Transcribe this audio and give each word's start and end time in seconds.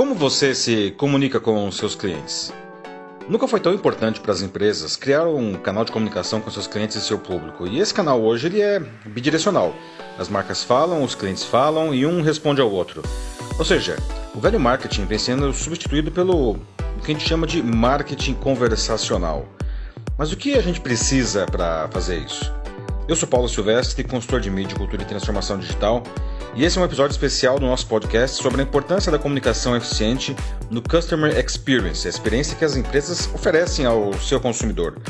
Como 0.00 0.14
você 0.14 0.54
se 0.54 0.92
comunica 0.92 1.38
com 1.38 1.70
seus 1.70 1.94
clientes? 1.94 2.50
Nunca 3.28 3.46
foi 3.46 3.60
tão 3.60 3.74
importante 3.74 4.18
para 4.18 4.32
as 4.32 4.40
empresas 4.40 4.96
criar 4.96 5.26
um 5.28 5.52
canal 5.52 5.84
de 5.84 5.92
comunicação 5.92 6.40
com 6.40 6.50
seus 6.50 6.66
clientes 6.66 6.96
e 6.96 7.02
seu 7.02 7.18
público. 7.18 7.66
E 7.66 7.78
esse 7.78 7.92
canal 7.92 8.18
hoje 8.22 8.46
ele 8.46 8.62
é 8.62 8.80
bidirecional. 9.04 9.74
As 10.18 10.30
marcas 10.30 10.64
falam, 10.64 11.04
os 11.04 11.14
clientes 11.14 11.44
falam 11.44 11.94
e 11.94 12.06
um 12.06 12.22
responde 12.22 12.62
ao 12.62 12.70
outro. 12.70 13.02
Ou 13.58 13.64
seja, 13.64 13.98
o 14.34 14.40
velho 14.40 14.58
marketing 14.58 15.04
vem 15.04 15.18
sendo 15.18 15.52
substituído 15.52 16.10
pelo 16.10 16.56
que 17.04 17.10
a 17.10 17.14
gente 17.14 17.28
chama 17.28 17.46
de 17.46 17.62
marketing 17.62 18.32
conversacional. 18.32 19.46
Mas 20.16 20.32
o 20.32 20.36
que 20.38 20.54
a 20.54 20.62
gente 20.62 20.80
precisa 20.80 21.44
para 21.44 21.88
fazer 21.88 22.20
isso? 22.20 22.50
Eu 23.06 23.14
sou 23.14 23.28
Paulo 23.28 23.50
Silvestre, 23.50 24.02
consultor 24.02 24.40
de 24.40 24.50
mídia, 24.50 24.78
cultura 24.78 25.02
e 25.02 25.04
transformação 25.04 25.58
digital, 25.58 26.02
e 26.54 26.64
esse 26.64 26.78
é 26.78 26.80
um 26.80 26.84
episódio 26.84 27.12
especial 27.12 27.58
do 27.58 27.66
nosso 27.66 27.86
podcast 27.86 28.42
sobre 28.42 28.60
a 28.60 28.64
importância 28.64 29.10
da 29.10 29.18
comunicação 29.18 29.76
eficiente 29.76 30.34
no 30.68 30.82
Customer 30.82 31.38
Experience, 31.38 32.06
a 32.06 32.10
experiência 32.10 32.56
que 32.56 32.64
as 32.64 32.76
empresas 32.76 33.32
oferecem 33.32 33.86
ao 33.86 34.12
seu 34.14 34.40
consumidor. 34.40 35.00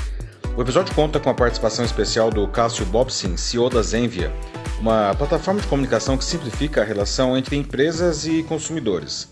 O 0.56 0.60
episódio 0.60 0.94
conta 0.94 1.18
com 1.18 1.30
a 1.30 1.34
participação 1.34 1.84
especial 1.84 2.30
do 2.30 2.46
Cássio 2.48 2.84
Bobsin, 2.86 3.36
CEO 3.36 3.70
da 3.70 3.82
Zenvia, 3.82 4.32
uma 4.78 5.14
plataforma 5.14 5.60
de 5.60 5.66
comunicação 5.66 6.18
que 6.18 6.24
simplifica 6.24 6.82
a 6.82 6.84
relação 6.84 7.36
entre 7.36 7.56
empresas 7.56 8.26
e 8.26 8.42
consumidores. 8.42 9.28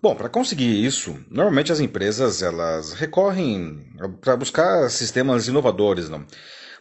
Bom, 0.00 0.14
para 0.14 0.28
conseguir 0.28 0.84
isso, 0.84 1.18
normalmente 1.30 1.72
as 1.72 1.80
empresas 1.80 2.42
elas 2.42 2.92
recorrem 2.92 3.86
para 4.20 4.36
buscar 4.36 4.88
sistemas 4.88 5.48
inovadores, 5.48 6.08
não? 6.08 6.24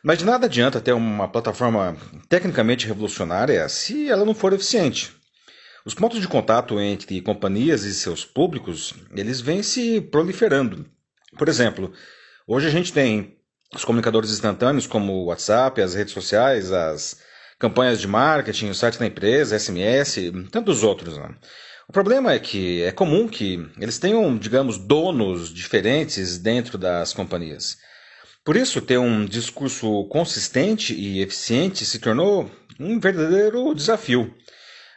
Mas 0.06 0.20
de 0.20 0.26
nada 0.26 0.46
adianta 0.46 0.80
ter 0.80 0.94
uma 0.94 1.28
plataforma 1.28 1.98
tecnicamente 2.30 2.86
revolucionária 2.86 3.68
se 3.68 4.08
ela 4.08 4.24
não 4.24 4.36
for 4.36 4.54
eficiente. 4.54 5.12
Os 5.84 5.96
pontos 5.96 6.22
de 6.22 6.28
contato 6.28 6.80
entre 6.80 7.20
companhias 7.22 7.82
e 7.86 7.92
seus 7.92 8.24
públicos, 8.24 8.94
eles 9.18 9.42
vêm 9.42 9.64
se 9.64 10.00
proliferando. 10.00 10.86
Por 11.36 11.50
exemplo, 11.50 11.92
hoje 12.46 12.68
a 12.68 12.70
gente 12.70 12.94
tem 12.94 13.36
os 13.74 13.84
comunicadores 13.84 14.30
instantâneos 14.30 14.86
como 14.86 15.12
o 15.12 15.26
WhatsApp, 15.26 15.82
as 15.82 15.96
redes 15.96 16.14
sociais, 16.14 16.72
as 16.72 17.18
campanhas 17.58 18.00
de 18.00 18.08
marketing, 18.08 18.70
o 18.70 18.76
site 18.76 19.00
da 19.00 19.08
empresa, 19.08 19.58
SMS, 19.58 20.32
tantos 20.52 20.84
outros. 20.84 21.18
Né? 21.18 21.34
O 21.90 21.92
problema 21.92 22.32
é 22.32 22.38
que 22.38 22.84
é 22.84 22.92
comum 22.92 23.28
que 23.28 23.68
eles 23.80 23.98
tenham, 23.98 24.38
digamos, 24.38 24.78
donos 24.78 25.52
diferentes 25.52 26.38
dentro 26.38 26.78
das 26.78 27.12
companhias. 27.12 27.84
Por 28.46 28.56
isso, 28.56 28.80
ter 28.80 29.00
um 29.00 29.26
discurso 29.26 30.06
consistente 30.06 30.94
e 30.94 31.20
eficiente 31.20 31.84
se 31.84 31.98
tornou 31.98 32.48
um 32.80 33.00
verdadeiro 33.00 33.74
desafio. 33.74 34.32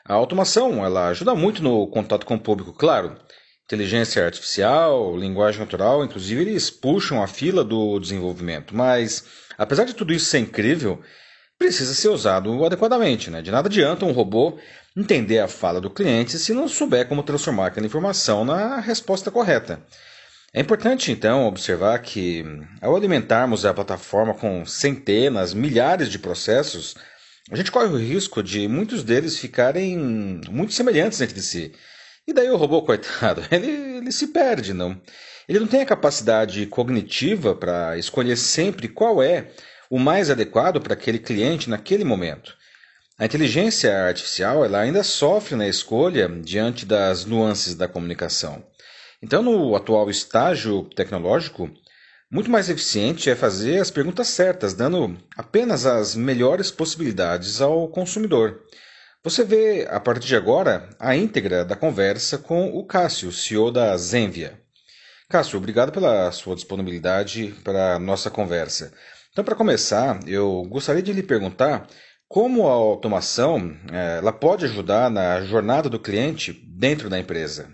A 0.05 0.13
automação 0.13 0.85
ela 0.85 1.09
ajuda 1.09 1.35
muito 1.35 1.63
no 1.63 1.87
contato 1.87 2.27
com 2.27 2.35
o 2.35 2.41
público, 2.41 2.75
claro. 2.75 3.17
Inteligência 3.65 4.23
artificial, 4.23 5.17
linguagem 5.17 5.61
natural, 5.61 6.05
inclusive 6.05 6.43
eles 6.43 6.71
puxam 6.71 7.23
a 7.23 7.27
fila 7.27 7.65
do 7.65 7.99
desenvolvimento. 7.99 8.77
Mas, 8.77 9.25
apesar 9.57 9.85
de 9.85 9.95
tudo 9.95 10.13
isso 10.13 10.27
ser 10.27 10.41
incrível, 10.41 11.01
precisa 11.59 11.95
ser 11.95 12.09
usado 12.09 12.67
adequadamente. 12.67 13.31
Né? 13.31 13.41
De 13.41 13.51
nada 13.51 13.69
adianta 13.69 14.05
um 14.05 14.13
robô 14.13 14.59
entender 14.95 15.39
a 15.39 15.49
fala 15.49 15.81
do 15.81 15.89
cliente 15.89 16.39
se 16.39 16.53
não 16.53 16.69
souber 16.69 17.09
como 17.09 17.23
transformar 17.23 17.69
aquela 17.69 17.87
informação 17.87 18.45
na 18.45 18.79
resposta 18.79 19.31
correta. 19.31 19.83
É 20.53 20.61
importante, 20.61 21.13
então, 21.13 21.47
observar 21.47 21.99
que, 21.99 22.43
ao 22.81 22.97
alimentarmos 22.97 23.67
a 23.67 23.75
plataforma 23.75 24.33
com 24.33 24.65
centenas, 24.65 25.53
milhares 25.53 26.09
de 26.09 26.19
processos, 26.19 26.95
a 27.51 27.57
gente 27.57 27.71
corre 27.71 27.89
o 27.89 27.99
risco 27.99 28.43
de 28.43 28.67
muitos 28.67 29.05
deles 29.05 29.39
ficarem 29.39 29.99
muito 30.51 30.73
semelhantes 30.73 31.21
entre 31.21 31.41
si. 31.43 31.73
E 32.27 32.33
daí 32.33 32.49
o 32.51 32.57
robô, 32.57 32.81
coitado, 32.83 33.43
ele, 33.51 33.99
ele 33.99 34.13
se 34.13 34.29
perde, 34.29 34.73
não? 34.73 34.99
Ele 35.47 35.61
não 35.61 35.67
tem 35.67 35.83
a 35.83 35.87
capacidade 35.87 36.67
cognitiva 36.67 37.55
para 37.55 37.99
escolher 37.99 38.37
sempre 38.37 38.89
qual 38.89 39.23
é 39.23 39.51
o 39.91 39.99
mais 39.99 40.31
adequado 40.31 40.81
para 40.81 40.95
aquele 40.95 41.19
cliente 41.19 41.69
naquele 41.69 42.05
momento. 42.05 42.57
A 43.19 43.25
inteligência 43.25 44.07
artificial 44.07 44.65
ela 44.65 44.81
ainda 44.81 45.03
sofre 45.03 45.57
na 45.57 45.67
escolha 45.67 46.29
diante 46.29 46.87
das 46.87 47.25
nuances 47.25 47.75
da 47.75 47.89
comunicação. 47.89 48.65
Então, 49.21 49.43
no 49.43 49.75
atual 49.75 50.09
estágio 50.09 50.85
tecnológico, 50.95 51.69
muito 52.31 52.51
mais 52.51 52.69
eficiente 52.69 53.29
é 53.29 53.35
fazer 53.35 53.81
as 53.81 53.91
perguntas 53.91 54.29
certas, 54.29 54.75
dando 54.75 55.17
apenas 55.37 55.87
as 55.87 56.15
melhores 56.15 56.71
possibilidades 56.71 57.61
ao 57.61 57.89
consumidor. 57.89 58.61
Você 59.25 59.43
vê, 59.43 59.89
a 59.91 59.99
partir 59.99 60.29
de 60.29 60.37
agora, 60.37 60.89
a 61.01 61.17
íntegra 61.17 61.65
da 61.65 61.75
conversa 61.75 62.39
com 62.39 62.69
o 62.69 62.87
Cássio, 62.87 63.33
CEO 63.33 63.73
da 63.73 63.97
Zenvia. 63.97 64.61
Cássio, 65.29 65.59
obrigado 65.59 65.91
pela 65.91 66.31
sua 66.31 66.55
disponibilidade 66.55 67.55
para 67.65 67.97
a 67.97 67.99
nossa 67.99 68.31
conversa. 68.31 68.93
Então, 69.33 69.45
para 69.45 69.57
começar, 69.57 70.21
eu 70.27 70.63
gostaria 70.71 71.03
de 71.03 71.13
lhe 71.13 71.23
perguntar 71.23 71.89
como 72.29 72.69
a 72.69 72.73
automação 72.73 73.77
eh, 73.91 74.19
ela 74.19 74.33
pode 74.33 74.65
ajudar 74.67 75.11
na 75.11 75.41
jornada 75.43 75.89
do 75.89 75.99
cliente 75.99 76.53
dentro 76.53 77.11
da 77.11 77.19
empresa. 77.19 77.69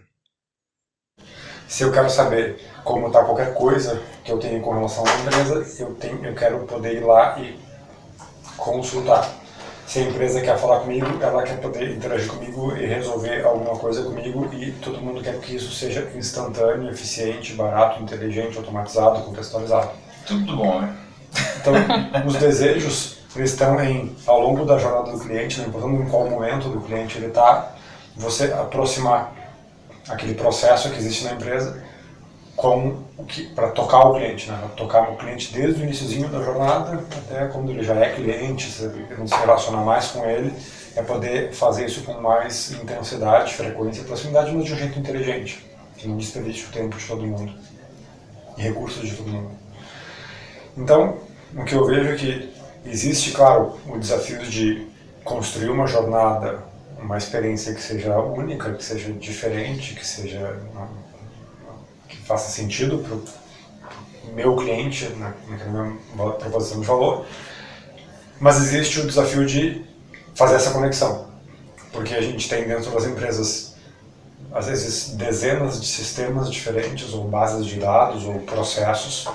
Se 1.75 1.83
eu 1.83 1.91
quero 1.91 2.09
saber 2.09 2.65
como 2.85 3.09
está 3.09 3.25
qualquer 3.25 3.53
coisa 3.53 4.01
que 4.23 4.31
eu 4.31 4.39
tenho 4.39 4.61
com 4.61 4.75
relação 4.75 5.03
à 5.05 5.13
empresa, 5.13 5.83
eu, 5.83 5.93
tenho, 5.97 6.25
eu 6.25 6.33
quero 6.33 6.61
poder 6.61 6.99
ir 6.99 7.01
lá 7.01 7.37
e 7.37 7.59
consultar. 8.57 9.29
Se 9.85 9.99
a 9.99 10.03
empresa 10.03 10.41
quer 10.41 10.57
falar 10.57 10.83
comigo, 10.83 11.05
ela 11.21 11.43
quer 11.43 11.61
poder 11.61 11.91
interagir 11.91 12.29
comigo 12.29 12.77
e 12.77 12.87
resolver 12.87 13.45
alguma 13.45 13.77
coisa 13.77 14.05
comigo 14.05 14.49
e 14.53 14.71
todo 14.71 15.01
mundo 15.01 15.21
quer 15.21 15.37
que 15.41 15.57
isso 15.57 15.73
seja 15.73 16.09
instantâneo, 16.15 16.89
eficiente, 16.89 17.55
barato, 17.55 18.01
inteligente, 18.01 18.57
automatizado, 18.57 19.23
contextualizado. 19.23 19.91
Tudo 20.29 20.57
bom, 20.57 20.81
né? 20.81 20.97
Então, 21.61 21.75
os 22.25 22.37
desejos 22.37 23.19
eles 23.35 23.51
estão 23.51 23.83
em, 23.83 24.15
ao 24.29 24.41
longo 24.41 24.65
da 24.65 24.79
jornada 24.79 25.11
do 25.11 25.19
cliente, 25.19 25.61
não 25.61 25.67
importando 25.67 26.03
em 26.05 26.09
qual 26.09 26.31
momento 26.31 26.69
do 26.69 26.81
cliente 26.83 27.19
ele 27.19 27.27
está, 27.27 27.75
você 28.17 28.45
aproximar 28.53 29.44
aquele 30.09 30.35
processo 30.35 30.91
que 30.91 30.99
existe 30.99 31.25
na 31.25 31.33
empresa 31.33 31.83
com 32.57 33.03
para 33.55 33.69
tocar 33.71 34.07
o 34.07 34.15
cliente, 34.15 34.51
né? 34.51 34.59
tocar 34.77 35.11
o 35.11 35.17
cliente 35.17 35.53
desde 35.53 35.81
o 35.81 35.85
iníciozinho 35.85 36.29
da 36.29 36.43
jornada 36.43 37.05
até 37.17 37.47
quando 37.47 37.71
ele 37.71 37.83
já 37.83 37.95
é 37.95 38.13
cliente, 38.13 38.71
se 38.71 38.89
relacionar 39.41 39.83
mais 39.83 40.09
com 40.09 40.25
ele, 40.25 40.53
é 40.95 41.03
poder 41.03 41.53
fazer 41.53 41.87
isso 41.87 42.03
com 42.03 42.15
mais 42.21 42.71
intensidade, 42.73 43.55
frequência 43.55 44.03
e 44.03 44.05
proximidade, 44.05 44.53
mas 44.53 44.65
de 44.65 44.73
um 44.75 44.77
jeito 44.77 44.99
inteligente, 44.99 45.65
que 45.97 46.07
não 46.07 46.17
desperdice 46.17 46.67
o 46.67 46.73
tempo 46.73 46.97
de 46.97 47.07
todo 47.07 47.27
mundo 47.27 47.53
e 48.57 48.63
recursos 48.63 49.09
de 49.09 49.17
todo 49.17 49.29
mundo. 49.29 49.51
Então, 50.77 51.19
o 51.57 51.65
que 51.65 51.75
eu 51.75 51.85
vejo 51.87 52.11
é 52.11 52.17
que 52.17 52.53
existe, 52.85 53.33
claro, 53.33 53.79
o 53.89 53.99
desafio 53.99 54.39
de 54.45 54.87
construir 55.25 55.71
uma 55.71 55.87
jornada 55.87 56.63
uma 57.05 57.19
experiência 57.19 57.75
que 57.75 57.83
seja 57.83 58.19
única, 58.19 58.73
que 58.73 58.83
seja 58.83 59.13
diferente, 59.13 59.95
que 59.95 60.07
seja 60.07 60.59
que 62.09 62.17
faça 62.17 62.51
sentido 62.51 62.99
para 62.99 63.15
o 63.15 64.35
meu 64.35 64.57
cliente, 64.57 65.09
na, 65.17 65.35
minha 65.47 66.33
proposição 66.33 66.81
de 66.81 66.87
valor. 66.87 67.27
Mas 68.41 68.57
existe 68.57 69.01
o 69.01 69.07
desafio 69.07 69.45
de 69.45 69.85
fazer 70.35 70.57
essa 70.57 70.71
conexão, 70.71 71.29
porque 71.93 72.15
a 72.15 72.23
gente 72.23 72.49
tem 72.49 72.67
dentro 72.67 72.91
das 72.91 73.05
empresas 73.05 73.75
às 74.53 74.67
vezes 74.67 75.11
dezenas 75.11 75.81
de 75.81 75.87
sistemas 75.87 76.51
diferentes 76.51 77.13
ou 77.13 77.25
bases 77.25 77.67
de 77.67 77.81
dados 77.81 78.25
ou 78.25 78.39
processos 78.41 79.29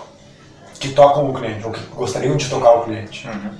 que 0.79 0.89
tocam 0.89 1.29
o 1.29 1.33
cliente 1.33 1.65
ou 1.65 1.73
que 1.73 1.81
gostariam 1.87 2.37
de 2.37 2.49
tocar 2.49 2.71
o 2.75 2.83
cliente. 2.85 3.27
Uhum. 3.27 3.51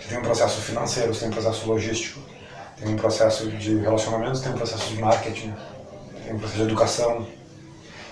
Você 0.00 0.08
tem 0.08 0.18
um 0.18 0.22
processo 0.22 0.60
financeiro, 0.62 1.14
você 1.14 1.20
tem 1.20 1.28
um 1.28 1.32
processo 1.32 1.66
logístico, 1.66 2.20
tem 2.84 2.94
um 2.94 2.96
processo 2.96 3.48
de 3.48 3.78
relacionamentos, 3.78 4.40
tem 4.40 4.52
um 4.52 4.56
processo 4.56 4.86
de 4.90 5.00
marketing, 5.00 5.54
tem 6.22 6.34
um 6.34 6.38
processo 6.38 6.58
de 6.58 6.64
educação. 6.64 7.26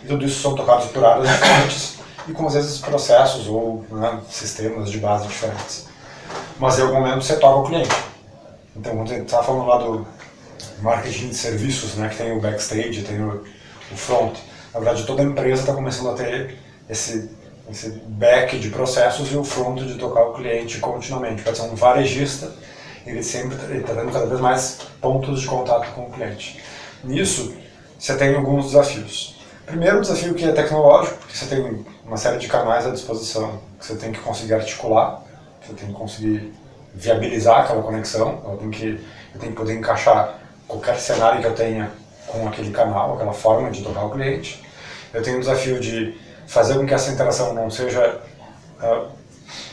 E 0.03 0.07
tudo 0.07 0.25
isso 0.25 0.41
são 0.41 0.55
tocados 0.55 0.87
por 0.87 1.05
áreas 1.05 1.29
diferentes 1.29 1.99
e 2.27 2.33
com 2.33 2.47
às 2.47 2.55
vezes 2.55 2.79
processos 2.79 3.47
ou 3.47 3.85
né, 3.91 4.21
sistemas 4.31 4.91
de 4.91 4.99
base 4.99 5.29
diferentes. 5.29 5.87
Mas 6.59 6.79
em 6.79 6.83
algum 6.83 6.95
momento 6.95 7.23
você 7.23 7.37
toca 7.37 7.59
o 7.59 7.65
cliente. 7.65 7.95
Então, 8.75 8.97
quando 8.97 9.09
você 9.09 9.17
está 9.17 9.43
falando 9.43 9.67
lá 9.67 9.77
do 9.77 10.07
marketing 10.81 11.29
de 11.29 11.35
serviços, 11.35 11.95
né, 11.95 12.09
que 12.09 12.17
tem 12.17 12.33
o 12.33 12.41
backstage, 12.41 13.03
tem 13.03 13.21
o, 13.21 13.45
o 13.91 13.97
front, 13.97 14.35
na 14.73 14.81
verdade 14.81 15.05
toda 15.05 15.23
empresa 15.23 15.63
está 15.63 15.75
começando 15.75 16.11
a 16.11 16.15
ter 16.15 16.59
esse, 16.89 17.31
esse 17.71 17.91
back 18.07 18.59
de 18.59 18.71
processos 18.71 19.31
e 19.31 19.37
o 19.37 19.45
front 19.45 19.81
de 19.81 19.97
tocar 19.97 20.23
o 20.23 20.33
cliente 20.33 20.79
continuamente. 20.79 21.43
Pode 21.43 21.59
ser 21.59 21.65
um 21.65 21.75
varejista 21.75 22.51
ele 23.07 23.23
sempre 23.23 23.57
está 23.79 23.95
tendo 23.95 24.13
cada 24.13 24.27
vez 24.27 24.41
mais 24.41 24.79
pontos 25.01 25.41
de 25.41 25.47
contato 25.47 25.93
com 25.95 26.03
o 26.03 26.11
cliente. 26.11 26.61
Nisso, 27.03 27.55
você 27.99 28.17
tem 28.17 28.35
alguns 28.35 28.67
desafios. 28.67 29.41
Primeiro, 29.67 30.01
desafio 30.01 30.35
que 30.35 30.45
é 30.45 30.53
tecnológico, 30.53 31.19
porque 31.19 31.37
você 31.37 31.47
tem 31.47 31.85
uma 32.05 32.17
série 32.17 32.39
de 32.39 32.49
canais 32.49 32.87
à 32.87 32.91
disposição 32.91 33.61
que 33.79 33.87
você 33.87 33.97
tem 33.97 34.13
que 34.13 34.21
conseguir 34.21 34.55
articular, 34.55 35.23
você 35.65 35.73
tem 35.75 35.89
que 35.89 35.95
conseguir 35.95 36.53
viabilizar 36.95 37.61
aquela 37.61 37.83
conexão, 37.83 38.43
eu 38.45 38.57
tenho 38.59 38.71
que, 38.71 38.87
eu 39.35 39.41
tenho 39.41 39.53
que 39.53 39.59
poder 39.59 39.75
encaixar 39.75 40.39
qualquer 40.69 40.97
cenário 40.97 41.41
que 41.41 41.47
eu 41.47 41.55
tenha 41.55 41.91
com 42.27 42.47
aquele 42.47 42.71
canal, 42.71 43.15
aquela 43.15 43.33
forma 43.33 43.71
de 43.71 43.83
tocar 43.83 44.05
o 44.05 44.11
cliente. 44.11 44.63
Eu 45.13 45.23
tenho 45.23 45.37
o 45.37 45.41
desafio 45.41 45.79
de 45.81 46.19
fazer 46.47 46.75
com 46.75 46.87
que 46.87 46.95
essa 46.95 47.11
interação 47.11 47.55
não 47.55 47.71
seja 47.71 48.21
uh, 48.83 49.09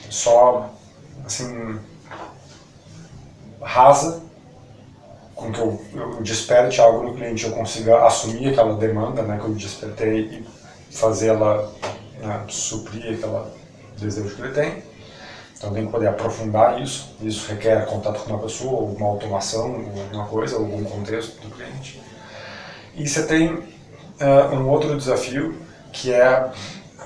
só 0.09 0.69
assim 1.25 1.79
rasa, 3.61 4.21
com 5.35 5.51
que 5.51 5.59
eu, 5.59 5.81
eu 5.93 6.21
desperte 6.21 6.81
algo 6.81 7.03
no 7.03 7.15
cliente, 7.15 7.45
eu 7.45 7.51
consiga 7.51 8.05
assumir 8.05 8.49
aquela 8.49 8.75
demanda, 8.75 9.21
né, 9.21 9.37
que 9.37 9.45
eu 9.45 9.53
despertei 9.53 10.21
e 10.21 10.45
fazer 10.91 11.27
ela 11.27 11.71
né, 12.19 12.43
suprir 12.49 13.13
aquele 13.13 13.43
desejo 13.97 14.35
que 14.35 14.41
ele 14.41 14.53
tem. 14.53 14.83
Então 15.57 15.73
tem 15.73 15.85
que 15.85 15.91
poder 15.91 16.07
aprofundar 16.07 16.81
isso. 16.81 17.15
Isso 17.21 17.49
requer 17.49 17.85
contato 17.85 18.23
com 18.23 18.29
uma 18.29 18.39
pessoa, 18.39 18.79
ou 18.79 18.95
uma 18.95 19.07
automação, 19.07 19.75
alguma 19.75 20.25
coisa, 20.25 20.55
algum 20.55 20.83
contexto 20.85 21.39
do 21.41 21.53
cliente. 21.53 22.01
E 22.95 23.07
você 23.07 23.23
tem 23.23 23.53
uh, 23.53 24.55
um 24.55 24.69
outro 24.69 24.97
desafio 24.97 25.55
que 25.91 26.13
é 26.13 26.49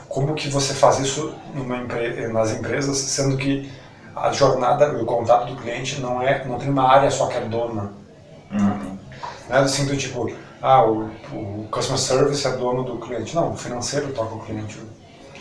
como 0.07 0.35
que 0.35 0.49
você 0.49 0.75
faz 0.75 0.99
isso 0.99 1.33
empre 1.55 2.27
nas 2.27 2.51
empresas, 2.51 2.97
sendo 2.97 3.37
que 3.37 3.71
a 4.15 4.31
jornada, 4.31 4.91
o 5.01 5.05
contato 5.05 5.47
do 5.47 5.61
cliente 5.61 5.99
não 5.99 6.21
é, 6.21 6.45
não 6.45 6.57
tem 6.57 6.69
uma 6.69 6.87
área 6.87 7.09
só 7.09 7.27
que 7.27 7.37
é 7.37 7.41
dona. 7.41 7.91
Uhum. 8.51 8.97
Não 9.49 9.57
é 9.57 9.59
assim 9.59 9.85
do 9.85 9.97
tipo, 9.97 10.31
ah, 10.61 10.85
o, 10.85 11.09
o 11.33 11.67
customer 11.71 11.99
service 11.99 12.47
é 12.47 12.51
dono 12.51 12.83
do 12.83 12.97
cliente. 12.97 13.35
Não, 13.35 13.51
o 13.51 13.57
financeiro 13.57 14.13
toca 14.13 14.35
o 14.35 14.39
cliente, 14.39 14.79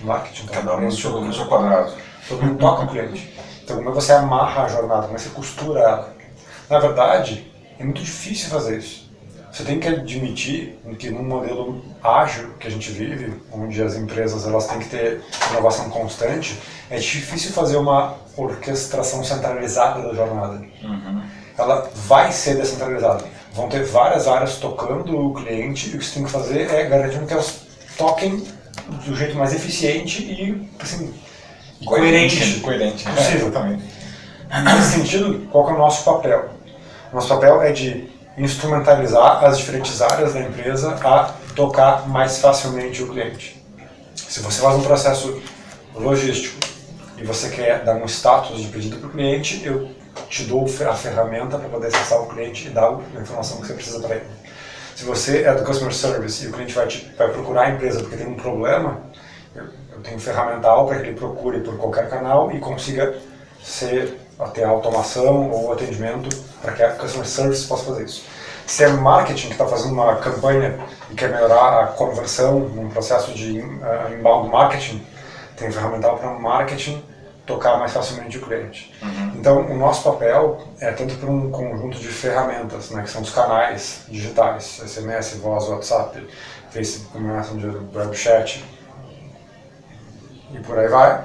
o 0.03 0.07
marketing 0.07 0.47
toca 0.47 0.61
Cada 0.61 0.77
um 0.77 0.81
no 0.81 0.93
seu, 0.93 1.21
no 1.21 1.33
seu 1.33 1.47
quadrado. 1.47 1.93
Todo 2.29 2.43
mundo 2.43 2.59
toca 2.59 2.83
o 2.83 2.89
cliente. 2.89 3.33
Então, 3.63 3.77
como 3.77 3.91
é 3.91 3.93
você 3.93 4.13
amarra 4.13 4.65
a 4.65 4.69
jornada, 4.69 5.07
como 5.07 5.19
você 5.19 5.29
costura 5.31 5.81
ela? 5.81 6.15
Na 6.69 6.79
verdade, 6.79 7.53
é 7.79 7.85
muito 7.85 8.03
difícil 8.03 8.51
fazer 8.51 8.79
isso. 8.79 9.12
Você 9.53 9.65
tem 9.65 9.79
que 9.79 9.87
admitir 9.87 10.79
que 10.99 11.11
num 11.11 11.25
modelo 11.25 11.85
ágil 12.03 12.55
que 12.59 12.67
a 12.67 12.71
gente 12.71 12.91
vive, 12.91 13.35
onde 13.53 13.83
as 13.83 13.95
empresas 13.97 14.47
elas 14.47 14.67
têm 14.67 14.79
que 14.79 14.89
ter 14.89 15.21
inovação 15.51 15.91
constante, 15.91 16.59
é 16.89 16.97
difícil 16.97 17.53
fazer 17.53 17.77
uma 17.77 18.17
orquestração 18.35 19.23
centralizada 19.23 20.09
da 20.09 20.15
jornada. 20.15 20.65
Uhum. 20.83 21.23
Ela 21.59 21.91
vai 21.95 22.33
ser 22.33 22.57
descentralizada. 22.57 23.25
Vão 23.53 23.69
ter 23.69 23.85
várias 23.85 24.27
áreas 24.27 24.57
tocando 24.57 25.15
o 25.15 25.35
cliente 25.35 25.91
e 25.91 25.97
o 25.97 25.99
que 25.99 26.05
você 26.07 26.15
tem 26.15 26.25
que 26.25 26.31
fazer 26.31 26.71
é 26.71 26.87
garantir 26.87 27.27
que 27.27 27.33
elas 27.35 27.67
toquem 27.99 28.43
do 29.05 29.15
jeito 29.15 29.37
mais 29.37 29.53
eficiente 29.55 30.23
e 30.23 30.67
assim, 30.81 31.13
coerente, 31.85 32.61
coerente. 32.61 33.05
possível. 33.05 33.33
É, 33.33 33.49
exatamente. 33.49 33.85
Nesse 34.65 34.97
sentido, 34.97 35.47
qual 35.51 35.69
é 35.69 35.75
o 35.75 35.79
nosso 35.79 36.05
papel? 36.05 36.49
Nosso 37.13 37.29
papel 37.29 37.61
é 37.61 37.71
de 37.73 38.11
instrumentalizar 38.37 39.45
as 39.45 39.59
diferentes 39.59 40.01
áreas 40.01 40.35
da 40.35 40.41
empresa 40.41 40.99
a 41.05 41.35
tocar 41.55 42.09
mais 42.09 42.39
facilmente 42.39 43.03
o 43.03 43.09
cliente. 43.09 43.63
Se 44.17 44.41
você 44.41 44.63
faz 44.63 44.77
um 44.77 44.83
processo 44.83 45.43
logístico 45.95 46.59
e 47.19 47.25
você 47.25 47.51
quer 47.51 47.85
dar 47.85 47.97
um 47.97 48.07
status 48.07 48.61
de 48.61 48.69
pedido 48.69 48.97
para 48.97 49.09
o 49.09 49.11
cliente, 49.11 49.63
eu 49.65 49.91
te 50.29 50.45
dou 50.45 50.65
a 50.65 50.95
ferramenta 50.95 51.59
para 51.59 51.69
poder 51.69 51.89
acessar 51.89 52.21
o 52.21 52.27
cliente 52.27 52.69
e 52.69 52.71
dar 52.71 52.89
a 52.89 53.21
informação 53.21 53.61
que 53.61 53.67
você 53.67 53.75
precisa 53.75 54.01
para 54.01 54.17
ele. 54.17 54.27
Se 54.97 55.05
você 55.05 55.43
é 55.43 55.55
do 55.55 55.65
customer 55.65 55.93
service 55.93 56.45
e 56.45 56.49
o 56.49 56.53
cliente 56.53 56.75
vai, 56.75 56.87
te, 56.87 57.11
vai 57.17 57.29
procurar 57.29 57.63
a 57.63 57.71
empresa 57.71 58.01
porque 58.01 58.17
tem 58.17 58.27
um 58.27 58.35
problema, 58.35 59.03
eu, 59.55 59.65
eu 59.65 60.01
tenho 60.03 60.19
ferramental 60.19 60.87
para 60.87 61.01
que 61.01 61.09
ele 61.09 61.17
procure 61.17 61.61
por 61.61 61.77
qualquer 61.77 62.09
canal 62.09 62.53
e 62.53 62.59
consiga 62.59 63.15
ser 63.63 64.19
ter 64.51 64.65
automação 64.65 65.51
ou 65.51 65.73
atendimento 65.73 66.29
para 66.61 66.73
que 66.73 66.83
a 66.83 66.91
customer 66.93 67.27
service 67.27 67.67
possa 67.67 67.85
fazer 67.85 68.05
isso. 68.05 68.25
Se 68.67 68.85
é 68.85 68.89
marketing 68.89 69.49
que 69.49 69.53
está 69.53 69.67
fazendo 69.67 69.93
uma 69.93 70.17
campanha 70.17 70.79
e 71.11 71.15
quer 71.15 71.31
melhorar 71.31 71.83
a 71.83 71.87
conversão 71.89 72.61
num 72.61 72.89
processo 72.89 73.33
de 73.33 73.61
uh, 73.61 74.13
inbound 74.13 74.49
marketing, 74.51 75.05
tem 75.57 75.71
ferramental 75.71 76.17
para 76.17 76.31
marketing 76.31 77.03
tocar 77.45 77.77
mais 77.79 77.93
facilmente 77.93 78.39
o 78.39 78.41
cliente. 78.41 78.95
Uhum. 79.03 79.33
Então, 79.35 79.61
o 79.67 79.77
nosso 79.77 80.05
papel 80.05 80.63
é 80.81 80.93
tanto 80.93 81.17
por 81.17 81.29
um 81.29 81.51
conjunto 81.51 81.99
de 81.99 82.07
ferramentas, 82.07 82.91
né, 82.91 83.03
que 83.03 83.11
são 83.11 83.21
os 83.21 83.31
canais 83.31 84.05
digitais, 84.09 84.81
SMS, 84.87 85.37
voz, 85.39 85.69
WhatsApp, 85.69 86.25
Facebook 86.71 87.19
Messenger, 87.19 87.81
web 87.93 88.17
chat 88.17 88.65
e 90.55 90.59
por 90.61 90.79
aí 90.79 90.89
vai. 90.89 91.25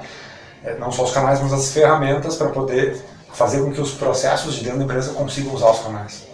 É, 0.64 0.74
não 0.76 0.90
só 0.90 1.04
os 1.04 1.12
canais, 1.12 1.40
mas 1.40 1.52
as 1.52 1.72
ferramentas 1.72 2.36
para 2.36 2.48
poder 2.48 3.00
fazer 3.38 3.62
com 3.62 3.70
que 3.72 3.80
os 3.80 3.92
processos 3.92 4.56
de 4.56 4.64
dentro 4.64 4.80
da 4.80 4.84
empresa 4.84 5.14
consigam 5.14 5.54
usar 5.54 5.70
os 5.70 5.78
canais. 5.78 6.26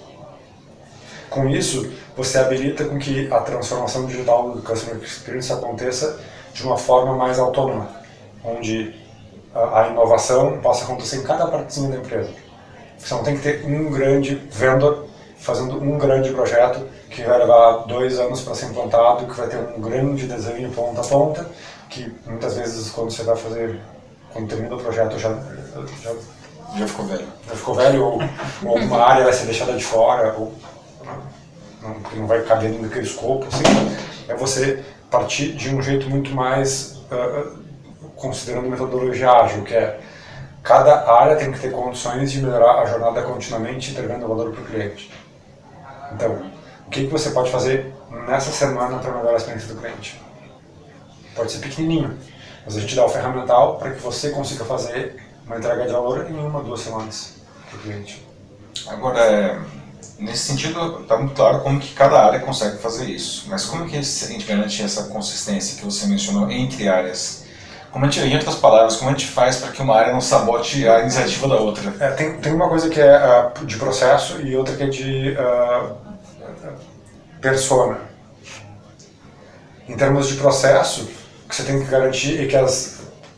Com 1.29 1.51
isso, 1.51 1.93
você 2.17 2.39
habilita 2.39 2.87
com 2.87 2.99
que 2.99 3.31
a 3.31 3.41
transformação 3.41 4.07
digital 4.07 4.53
do 4.53 4.63
Customer 4.63 5.03
Experience 5.03 5.53
aconteça 5.53 6.19
de 6.55 6.63
uma 6.63 6.79
forma 6.79 7.15
mais 7.15 7.39
autônoma, 7.39 7.89
onde 8.43 8.95
a 9.55 9.89
inovação 9.89 10.59
possa 10.63 10.85
acontecer 10.85 11.19
em 11.19 11.25
cada 11.25 11.47
partezinha 11.47 11.91
da 11.91 11.99
empresa. 11.99 12.31
Você 12.97 13.13
não 13.13 13.23
tem 13.23 13.37
que 13.37 13.43
ter 13.43 13.67
um 13.67 13.91
grande 13.91 14.37
vendor 14.51 15.07
fazendo 15.37 15.77
um 15.77 15.99
grande 15.99 16.31
projeto 16.31 16.89
que 17.11 17.23
vai 17.23 17.37
levar 17.37 17.85
dois 17.87 18.19
anos 18.19 18.41
para 18.41 18.55
ser 18.55 18.67
implantado, 18.67 19.27
que 19.27 19.39
vai 19.39 19.49
ter 19.49 19.59
um 19.59 19.79
grande 19.79 20.27
desenho 20.27 20.71
ponta 20.71 21.03
a 21.03 21.05
ponta, 21.05 21.47
que 21.91 22.11
muitas 22.25 22.57
vezes 22.57 22.91
quando 22.91 23.11
você 23.11 23.23
vai 23.25 23.37
fazer, 23.37 23.79
quando 24.33 24.49
termina 24.49 24.75
o 24.75 24.79
projeto 24.79 25.19
já, 25.19 25.29
já, 26.03 26.15
já 26.77 26.87
ficou 26.89 27.07
velho. 27.07 27.27
Já 27.49 27.57
ficou 27.57 27.75
velho, 27.75 28.05
ou, 28.05 28.23
ou 28.65 28.79
alguma 28.79 29.03
área 29.03 29.25
vai 29.25 29.33
ser 29.33 29.47
deixada 29.47 29.75
de 29.75 29.85
fora, 29.85 30.35
ou 30.37 30.53
não, 31.83 31.97
não 32.17 32.27
vai 32.27 32.43
caber 32.43 32.71
naquele 32.81 33.07
escopo. 33.07 33.47
Assim, 33.47 33.63
é 34.29 34.35
você 34.35 34.83
partir 35.11 35.53
de 35.53 35.75
um 35.75 35.81
jeito 35.81 36.09
muito 36.11 36.35
mais 36.35 37.03
uh, 37.13 37.59
considerando 38.17 38.69
metodologia 38.69 39.31
ágil, 39.31 39.63
que 39.63 39.75
é 39.75 40.01
cada 40.63 41.13
área 41.13 41.37
tem 41.37 41.53
que 41.53 41.61
ter 41.61 41.71
condições 41.71 42.33
de 42.33 42.41
melhorar 42.41 42.81
a 42.81 42.87
jornada 42.87 43.23
continuamente, 43.23 43.93
entregando 43.93 44.27
valor 44.27 44.51
para 44.51 44.63
o 44.63 44.65
cliente. 44.65 45.13
Então, 46.13 46.43
o 46.87 46.91
que, 46.91 47.05
que 47.05 47.13
você 47.13 47.31
pode 47.31 47.51
fazer 47.51 47.93
nessa 48.27 48.51
semana 48.51 48.99
para 48.99 49.13
melhorar 49.13 49.35
a 49.35 49.37
experiência 49.37 49.73
do 49.75 49.81
cliente? 49.81 50.21
Pode 51.37 51.53
ser 51.53 51.59
pequenininho, 51.59 52.19
mas 52.65 52.77
a 52.77 52.81
gente 52.81 52.97
dá 52.97 53.05
o 53.05 53.09
ferramental 53.09 53.77
para 53.77 53.91
que 53.91 54.01
você 54.01 54.31
consiga 54.31 54.65
fazer 54.65 55.17
uma 55.47 55.59
entrega 55.59 55.87
de 55.87 55.93
valor 55.93 56.27
em 56.31 56.35
uma, 56.35 56.63
duas 56.63 56.81
semanas 56.81 57.35
para 57.69 57.79
o 57.79 57.83
cliente. 57.83 58.27
Agora, 58.89 59.21
é, 59.21 59.59
nesse 60.19 60.45
sentido, 60.45 61.03
está 61.03 61.17
muito 61.17 61.35
claro 61.35 61.61
como 61.61 61.79
que 61.79 61.95
cada 61.95 62.25
área 62.25 62.41
consegue 62.41 62.79
fazer 62.79 63.07
isso. 63.07 63.47
Mas 63.49 63.65
como 63.65 63.87
que 63.87 63.97
a 63.97 64.03
gente 64.03 64.47
garante 64.47 64.83
essa 64.83 65.05
consistência 65.05 65.77
que 65.77 65.85
você 65.85 66.07
mencionou 66.07 66.51
entre 66.51 66.89
áreas? 66.89 67.45
Como 67.91 68.05
a 68.05 68.11
gente, 68.11 68.27
em 68.27 68.35
outras 68.35 68.57
palavras, 68.57 68.97
como 68.97 69.11
a 69.11 69.13
gente 69.13 69.27
faz 69.27 69.59
para 69.59 69.71
que 69.71 69.81
uma 69.81 69.97
área 69.97 70.13
não 70.13 70.21
sabote 70.21 70.89
a 70.89 71.01
iniciativa 71.01 71.47
da 71.47 71.57
outra? 71.57 71.95
É, 72.01 72.11
tem, 72.11 72.39
tem 72.39 72.53
uma 72.53 72.69
coisa 72.69 72.89
que 72.89 73.01
é 73.01 73.53
uh, 73.57 73.65
de 73.65 73.77
processo 73.77 74.41
e 74.41 74.57
outra 74.57 74.75
que 74.75 74.83
é 74.83 74.89
de 74.89 75.37
uh, 75.39 75.97
persona. 77.41 77.99
Em 79.89 79.97
termos 79.97 80.27
de 80.27 80.35
processo, 80.35 81.03
o 81.45 81.49
que 81.49 81.55
você 81.55 81.63
tem 81.63 81.85
que 81.85 81.91
garantir 81.91 82.43
é 82.43 82.47
que 82.47 82.57
as, 82.57 82.94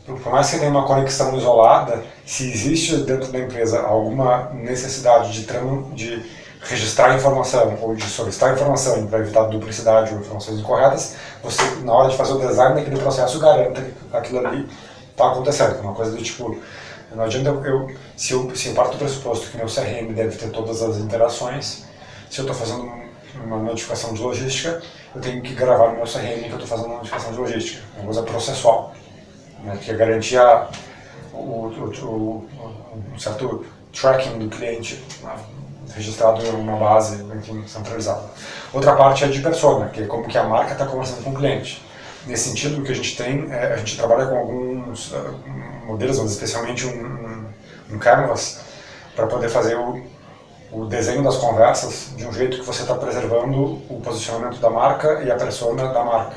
por 0.06 0.32
mais 0.32 0.48
que 0.48 0.58
tenha 0.58 0.70
uma 0.70 0.86
conexão 0.86 1.36
isolada, 1.36 2.02
se 2.24 2.48
existe 2.50 2.96
dentro 2.98 3.32
da 3.32 3.40
empresa 3.40 3.80
alguma 3.80 4.50
necessidade 4.54 5.32
de, 5.32 5.46
de 5.94 6.22
registrar 6.62 7.14
informação 7.16 7.76
ou 7.82 7.94
de 7.94 8.04
solicitar 8.04 8.54
informação 8.54 9.06
para 9.06 9.18
evitar 9.18 9.44
duplicidade 9.44 10.14
ou 10.14 10.20
informações 10.20 10.60
incorretas, 10.60 11.16
você, 11.42 11.62
na 11.82 11.92
hora 11.92 12.08
de 12.08 12.16
fazer 12.16 12.32
o 12.32 12.38
design 12.38 12.76
daquele 12.76 13.00
processo, 13.00 13.38
garanta 13.40 13.82
que 13.82 14.16
aquilo 14.16 14.46
ali 14.46 14.68
está 15.10 15.28
acontecendo. 15.28 15.80
Uma 15.80 15.94
coisa 15.94 16.12
do 16.12 16.22
tipo, 16.22 16.56
não 17.14 17.24
adianta 17.24 17.50
eu, 17.66 17.90
se 18.16 18.32
eu, 18.32 18.54
se 18.54 18.68
eu 18.68 18.74
parto 18.74 18.92
do 18.92 18.98
pressuposto 18.98 19.48
que 19.48 19.56
meu 19.56 19.66
CRM 19.66 20.12
deve 20.14 20.36
ter 20.36 20.50
todas 20.50 20.82
as 20.82 20.98
interações, 20.98 21.84
se 22.30 22.40
eu 22.40 22.46
estou 22.46 22.54
fazendo 22.54 22.90
uma 23.44 23.58
notificação 23.58 24.14
de 24.14 24.22
logística, 24.22 24.80
eu 25.14 25.20
tenho 25.20 25.42
que 25.42 25.54
gravar 25.54 25.90
no 25.90 25.96
meu 25.96 26.04
CRM 26.04 26.44
que 26.44 26.50
eu 26.50 26.58
estou 26.58 26.66
fazendo 26.66 26.86
uma 26.86 26.96
notificação 26.96 27.32
de 27.32 27.38
logística, 27.38 27.82
uma 27.96 28.04
coisa 28.04 28.22
processual, 28.22 28.94
né, 29.66 29.78
que 29.82 29.90
é 29.90 29.94
garantir 29.94 30.38
o, 31.32 31.36
o, 31.36 31.92
o, 32.04 32.48
um 33.14 33.18
certo 33.18 33.66
tracking 33.92 34.38
do 34.38 34.48
cliente, 34.48 35.02
né, 35.22 35.34
registrado 35.94 36.44
em 36.44 36.50
uma 36.50 36.76
base 36.76 37.22
enfim, 37.22 37.66
centralizada. 37.66 38.22
Outra 38.72 38.94
parte 38.94 39.24
é 39.24 39.28
de 39.28 39.40
persona, 39.40 39.88
que 39.88 40.02
é 40.02 40.06
como 40.06 40.26
que 40.26 40.38
a 40.38 40.44
marca 40.44 40.72
está 40.72 40.86
conversando 40.86 41.24
com 41.24 41.30
o 41.30 41.34
cliente. 41.34 41.82
Nesse 42.26 42.48
sentido, 42.48 42.80
o 42.80 42.84
que 42.84 42.92
a 42.92 42.94
gente 42.94 43.16
tem, 43.16 43.50
é, 43.52 43.74
a 43.74 43.76
gente 43.76 43.96
trabalha 43.96 44.26
com 44.26 44.36
alguns 44.36 45.12
uh, 45.12 45.34
modelos, 45.86 46.18
mas 46.18 46.32
especialmente 46.32 46.86
um, 46.86 47.46
um 47.90 47.98
Canvas, 47.98 48.60
para 49.14 49.26
poder 49.26 49.48
fazer 49.48 49.76
o, 49.76 50.02
o 50.72 50.84
desenho 50.86 51.22
das 51.22 51.36
conversas 51.36 52.10
de 52.16 52.26
um 52.26 52.32
jeito 52.32 52.58
que 52.58 52.66
você 52.66 52.82
está 52.82 52.94
preservando 52.94 53.80
o 53.88 54.00
posicionamento 54.02 54.58
da 54.58 54.68
marca 54.68 55.22
e 55.22 55.30
a 55.30 55.36
persona 55.36 55.88
da 55.92 56.04
marca. 56.04 56.36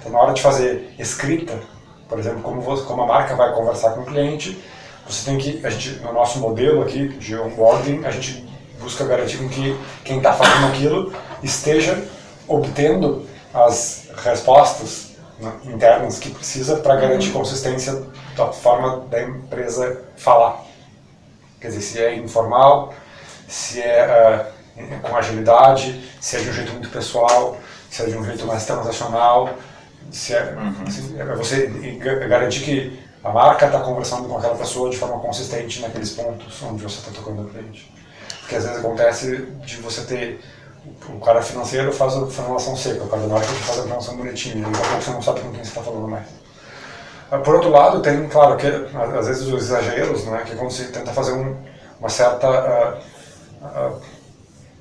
Então, 0.00 0.12
na 0.12 0.18
hora 0.18 0.32
de 0.32 0.42
fazer 0.42 0.94
escrita, 0.98 1.58
por 2.08 2.18
exemplo, 2.18 2.40
como, 2.42 2.60
você, 2.60 2.84
como 2.84 3.02
a 3.02 3.06
marca 3.06 3.36
vai 3.36 3.52
conversar 3.52 3.90
com 3.90 4.00
o 4.00 4.06
cliente, 4.06 4.62
você 5.06 5.30
tem 5.30 5.38
que, 5.38 5.64
a 5.64 5.70
gente, 5.70 6.00
no 6.00 6.12
nosso 6.12 6.38
modelo 6.38 6.82
aqui 6.82 7.08
de 7.08 7.36
onboarding, 7.36 8.04
a 8.04 8.10
gente 8.10 8.46
busca 8.80 9.04
garantir 9.04 9.38
que 9.48 9.78
quem 10.04 10.18
está 10.18 10.32
fazendo 10.32 10.66
aquilo 10.66 11.12
esteja 11.42 12.02
obtendo 12.46 13.26
as 13.52 14.08
respostas 14.24 15.16
né, 15.38 15.52
internas 15.64 16.18
que 16.18 16.30
precisa 16.30 16.76
para 16.76 16.96
garantir 16.96 17.30
consistência 17.30 18.02
da 18.36 18.52
forma 18.52 19.06
da 19.10 19.22
empresa 19.22 20.02
falar. 20.16 20.64
Quer 21.60 21.68
dizer, 21.68 21.80
se 21.80 22.00
é 22.00 22.14
informal, 22.16 22.94
se 23.48 23.80
é 23.80 24.46
uh, 24.76 25.00
com 25.00 25.16
agilidade, 25.16 26.00
se 26.20 26.36
é 26.36 26.40
de 26.40 26.50
um 26.50 26.52
jeito 26.52 26.72
muito 26.72 26.88
pessoal, 26.90 27.56
se 27.90 28.02
é 28.02 28.06
de 28.06 28.16
um 28.16 28.24
jeito 28.24 28.46
mais 28.46 28.64
transacional, 28.64 29.50
se 30.10 30.34
é, 30.34 30.54
uhum. 30.54 30.90
se 30.90 31.18
é 31.18 31.24
você 31.34 31.66
garantir 32.28 32.60
que 32.60 33.08
a 33.22 33.30
marca 33.30 33.66
está 33.66 33.80
conversando 33.80 34.28
com 34.28 34.38
aquela 34.38 34.56
pessoa 34.56 34.90
de 34.90 34.96
forma 34.96 35.18
consistente 35.18 35.80
naqueles 35.80 36.10
pontos 36.10 36.62
onde 36.62 36.82
você 36.82 36.98
está 36.98 37.10
tocando 37.10 37.42
o 37.42 37.48
cliente. 37.48 37.92
Porque 38.40 38.56
às 38.56 38.64
vezes 38.64 38.78
acontece 38.78 39.36
de 39.64 39.76
você 39.76 40.02
ter 40.02 40.40
o 41.08 41.20
cara 41.20 41.42
financeiro 41.42 41.92
faz 41.92 42.14
a 42.14 42.26
formulação 42.26 42.76
seca, 42.76 43.04
o 43.04 43.08
cara 43.08 43.22
do 43.22 43.28
marketing 43.28 43.54
faz 43.54 43.78
a 43.78 43.82
formulação 43.82 44.16
bonitinha, 44.16 44.56
e 44.56 44.60
daqui 44.60 44.76
a 44.76 44.88
pouco 44.88 45.02
você 45.02 45.10
não 45.10 45.22
sabe 45.22 45.40
com 45.40 45.50
quem 45.50 45.64
você 45.64 45.68
está 45.68 45.82
falando 45.82 46.08
mais. 46.08 46.26
Ah, 47.30 47.38
por 47.38 47.56
outro 47.56 47.70
lado, 47.70 48.00
tem, 48.00 48.26
claro, 48.28 48.56
que 48.56 48.66
às 48.66 49.26
vezes 49.26 49.46
os 49.48 49.64
exageros, 49.64 50.24
né, 50.24 50.42
que 50.46 50.52
é 50.52 50.56
quando 50.56 50.70
você 50.70 50.84
tenta 50.84 51.12
fazer 51.12 51.32
um, 51.32 51.56
uma 52.00 52.08
certa. 52.08 52.48
Uh, 52.48 53.66
uh, 53.66 54.00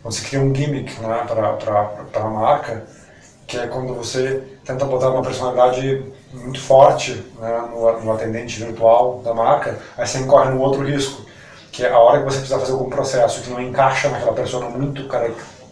quando 0.01 0.13
você 0.13 0.25
cria 0.25 0.39
um 0.39 0.55
gimmick 0.55 0.97
né, 1.01 1.25
para 1.27 2.23
a 2.23 2.29
marca, 2.29 2.85
que 3.45 3.57
é 3.57 3.67
quando 3.67 3.93
você 3.93 4.41
tenta 4.67 4.83
botar 4.85 5.09
uma 5.09 5.21
personalidade 5.21 6.03
muito 6.33 6.59
forte 6.59 7.23
né, 7.39 7.69
no, 7.71 8.01
no 8.01 8.11
atendente 8.11 8.61
virtual 8.61 9.21
da 9.23 9.33
marca, 9.33 9.79
aí 9.97 10.05
você 10.05 10.19
incorre 10.19 10.51
no 10.51 10.59
outro 10.59 10.83
risco, 10.83 11.25
que 11.71 11.85
é 11.85 11.89
a 11.89 11.97
hora 11.97 12.19
que 12.19 12.25
você 12.25 12.39
precisa 12.39 12.59
fazer 12.59 12.73
algum 12.73 12.89
processo 12.89 13.41
que 13.41 13.49
não 13.49 13.61
encaixa 13.61 14.09
naquela 14.09 14.33
pessoa 14.33 14.69
muito 14.69 15.07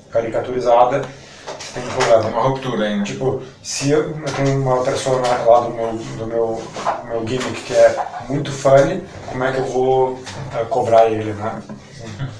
caricaturizada, 0.10 1.02
tem 1.74 1.84
um 1.84 1.88
problema. 1.90 2.30
Uma 2.30 2.42
ruptura 2.42 2.90
né? 2.90 3.04
Tipo, 3.04 3.42
se 3.62 3.92
eu, 3.92 4.12
eu 4.12 4.34
tenho 4.34 4.62
uma 4.62 4.82
pessoa 4.84 5.22
lá 5.46 5.60
do 5.60 5.72
meu, 5.72 5.94
do 5.94 6.28
meu, 6.28 6.62
meu 7.06 7.28
gimmick 7.28 7.62
que 7.64 7.74
é 7.74 7.96
muito 8.30 8.52
funny, 8.52 9.04
como 9.28 9.44
é 9.44 9.52
que 9.52 9.60
eu 9.60 9.66
vou 9.66 10.12
uh, 10.14 10.66
cobrar 10.70 11.08
ele, 11.08 11.34
né? 11.34 11.62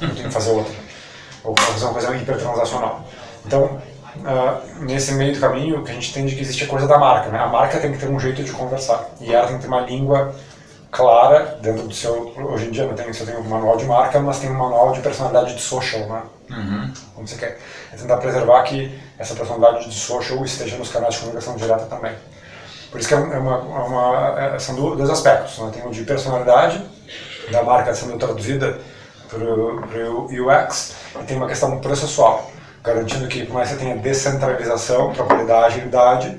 Eu 0.02 0.16
tenho 0.16 0.28
que 0.28 0.34
fazer 0.34 0.52
outra. 0.52 0.74
Ou 1.44 1.56
fazer 1.56 1.86
uma 1.86 1.94
coisa 1.94 2.16
hipertransacional. 2.16 3.06
Então, 3.46 3.80
uh, 4.26 4.84
nesse 4.84 5.14
meio 5.14 5.34
do 5.34 5.40
caminho, 5.40 5.84
que 5.84 5.92
a 5.92 5.94
gente 5.94 6.10
entende 6.10 6.36
que 6.36 6.42
existe 6.42 6.64
a 6.64 6.68
coisa 6.68 6.88
da 6.88 6.98
marca, 6.98 7.30
né? 7.30 7.40
A 7.40 7.48
marca 7.48 7.80
tem 7.80 7.92
que 7.92 8.00
ter 8.00 8.10
um 8.10 8.20
jeito 8.20 8.44
de 8.44 8.52
conversar. 8.52 9.10
E 9.22 9.34
ela 9.34 9.48
tem 9.48 9.58
que 9.58 9.62
ter 9.62 9.68
uma 9.68 9.82
língua 9.82 10.36
clara 10.92 11.58
dentro 11.62 11.88
do 11.88 11.94
seu. 11.94 12.34
Hoje 12.38 12.68
em 12.68 12.72
dia 12.72 12.86
não 12.86 12.94
tem, 12.94 13.12
você 13.12 13.26
tem 13.26 13.36
um 13.36 13.44
manual 13.44 13.78
de 13.78 13.86
marca, 13.86 14.20
mas 14.20 14.40
tem 14.40 14.50
um 14.50 14.58
manual 14.58 14.92
de 14.92 15.02
personalidade 15.02 15.56
de 15.56 15.62
social, 15.62 16.02
né? 16.08 16.22
Uhum. 16.50 16.94
Como 17.14 17.28
você 17.28 17.36
quer. 17.36 17.60
É 17.94 17.98
tentar 17.98 18.18
preservar 18.18 18.64
que 18.64 18.98
essa 19.18 19.36
personalidade 19.36 19.90
de 19.90 19.96
social 19.96 20.44
esteja 20.44 20.78
nos 20.78 20.90
canais 20.90 21.14
de 21.14 21.20
comunicação 21.20 21.56
direta 21.56 21.86
também. 21.86 22.14
Por 22.92 23.00
isso 23.00 23.10
que 23.10 23.14
é 23.14 23.18
uma, 23.18 23.56
é 23.56 23.60
uma 23.60 24.40
é, 24.56 24.60
são 24.60 24.76
dois 24.76 25.10
aspectos. 25.10 25.60
Né? 25.60 25.72
Tem 25.74 25.86
o 25.86 25.92
de 25.92 26.04
personalidade 26.04 26.82
da 27.52 27.62
marca 27.62 27.94
sendo 27.94 28.18
traduzida 28.18 28.80
para 29.30 29.44
o 29.44 30.28
UX 30.28 30.96
e 31.22 31.24
tem 31.26 31.38
uma 31.38 31.48
questão 31.48 31.78
processual, 31.80 32.50
garantindo 32.86 33.28
que, 33.28 33.46
por 33.46 33.56
mais 33.56 33.70
que 33.70 33.76
você 33.76 33.82
tenha 33.82 33.98
descentralização, 33.98 35.12
propriedade, 35.14 35.76
agilidade, 35.76 36.38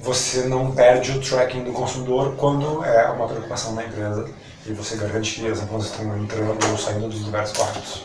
você 0.00 0.42
não 0.42 0.70
perde 0.70 1.12
o 1.12 1.20
tracking 1.20 1.64
do 1.64 1.72
consumidor 1.72 2.34
quando 2.36 2.84
é 2.84 3.08
uma 3.08 3.26
preocupação 3.26 3.74
da 3.74 3.84
empresa 3.84 4.28
e 4.64 4.72
você 4.72 4.96
garante 4.96 5.40
que 5.40 5.46
as 5.46 5.60
empresas 5.60 5.90
estão 5.90 6.16
entrando 6.16 6.70
ou 6.70 6.78
saindo 6.78 7.08
dos 7.08 7.24
lugares 7.24 7.50
corretos. 7.52 8.02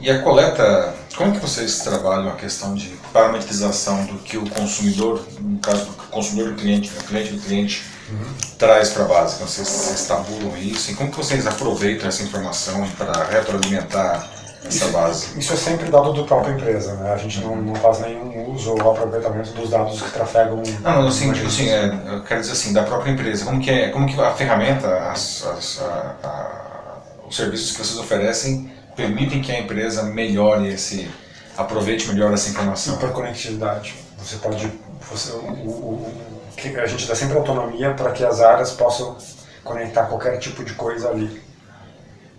E 0.00 0.10
a 0.10 0.22
coleta, 0.22 0.94
como 1.16 1.32
que 1.32 1.38
vocês 1.38 1.80
trabalham 1.80 2.28
a 2.28 2.34
questão 2.34 2.74
de 2.74 2.88
parametrização 3.12 4.04
do 4.06 4.18
que 4.18 4.36
o 4.36 4.48
consumidor, 4.50 5.24
no 5.40 5.58
caso 5.58 5.86
do 5.86 5.92
consumidor 6.10 6.52
do 6.52 6.60
cliente, 6.60 6.90
do 6.90 7.04
cliente 7.04 7.32
do 7.32 7.40
cliente, 7.40 7.84
uhum. 8.10 8.34
traz 8.58 8.90
para 8.90 9.04
a 9.04 9.08
base? 9.08 9.40
Vocês, 9.40 9.68
vocês 9.68 10.06
tabulam 10.06 10.56
isso? 10.56 10.90
E 10.90 10.94
como 10.94 11.10
que 11.10 11.16
vocês 11.16 11.46
aproveitam 11.46 12.08
essa 12.08 12.22
informação 12.22 12.86
para 12.98 13.24
retroalimentar 13.24 14.28
essa 14.66 14.88
base? 14.88 15.38
Isso 15.38 15.52
é 15.52 15.56
sempre 15.56 15.90
dado 15.90 16.12
da 16.12 16.22
própria 16.22 16.52
empresa, 16.52 16.94
né? 16.94 17.12
A 17.12 17.16
gente 17.16 17.40
não, 17.40 17.56
não 17.56 17.74
faz 17.74 18.00
nenhum 18.00 18.50
uso 18.52 18.72
ou 18.72 18.90
aproveitamento 18.90 19.52
dos 19.52 19.70
dados 19.70 20.00
que 20.00 20.10
trafegam. 20.10 20.62
Não, 20.80 21.02
não 21.02 21.08
assim, 21.08 21.30
assim 21.30 21.68
é, 21.68 21.86
eu 22.06 22.22
quero 22.22 22.40
dizer 22.40 22.52
assim, 22.52 22.72
da 22.72 22.82
própria 22.82 23.10
empresa. 23.10 23.44
Como 23.44 23.60
que, 23.60 23.70
é, 23.70 23.90
como 23.90 24.06
que 24.06 24.20
a 24.20 24.32
ferramenta, 24.32 24.88
as, 25.10 25.46
as, 25.46 25.82
a, 25.82 26.16
a, 26.24 27.28
os 27.28 27.36
serviços 27.36 27.72
que 27.72 27.84
vocês 27.84 27.98
oferecem 27.98 28.72
permitem 28.96 29.42
que 29.42 29.52
a 29.52 29.60
empresa 29.60 30.02
melhore 30.04 30.68
esse, 30.68 31.10
aproveite 31.56 32.08
melhor 32.08 32.32
essa 32.32 32.48
informação? 32.48 32.94
Hiperconectividade. 32.94 33.94
Você 34.18 34.36
pode, 34.36 34.72
você, 35.10 35.32
o, 35.32 35.38
o, 35.38 35.70
o, 36.06 36.80
a 36.80 36.86
gente 36.86 37.06
dá 37.06 37.14
sempre 37.14 37.36
autonomia 37.36 37.92
para 37.92 38.12
que 38.12 38.24
as 38.24 38.40
áreas 38.40 38.70
possam 38.70 39.16
conectar 39.62 40.04
qualquer 40.04 40.38
tipo 40.38 40.64
de 40.64 40.72
coisa 40.74 41.10
ali. 41.10 41.42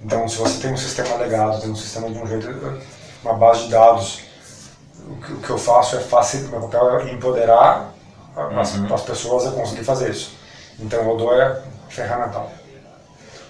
Então, 0.06 0.30
se 0.30 0.38
você 0.38 0.62
tem 0.62 0.72
um 0.72 0.78
sistema 0.78 1.16
legado, 1.16 1.60
tem 1.60 1.72
um 1.72 1.76
sistema 1.76 2.08
de 2.08 2.20
um 2.20 2.28
jeito, 2.28 2.48
uma 3.24 3.34
base 3.34 3.64
de 3.64 3.72
dados, 3.72 4.22
o 5.00 5.16
que, 5.16 5.36
que 5.38 5.50
eu 5.50 5.58
faço 5.58 5.96
é 5.96 6.00
fácil, 6.00 6.48
meu 6.48 6.62
papel 6.62 7.00
é 7.00 7.12
empoderar 7.12 7.92
as, 8.56 8.76
uhum. 8.76 8.94
as 8.94 9.02
pessoas 9.02 9.48
a 9.48 9.52
conseguir 9.52 9.84
fazer 9.84 10.12
isso. 10.12 10.38
Então, 10.80 11.02
eu 11.10 11.18
dou 11.18 11.34
é 11.34 11.60
ferramental 11.90 12.52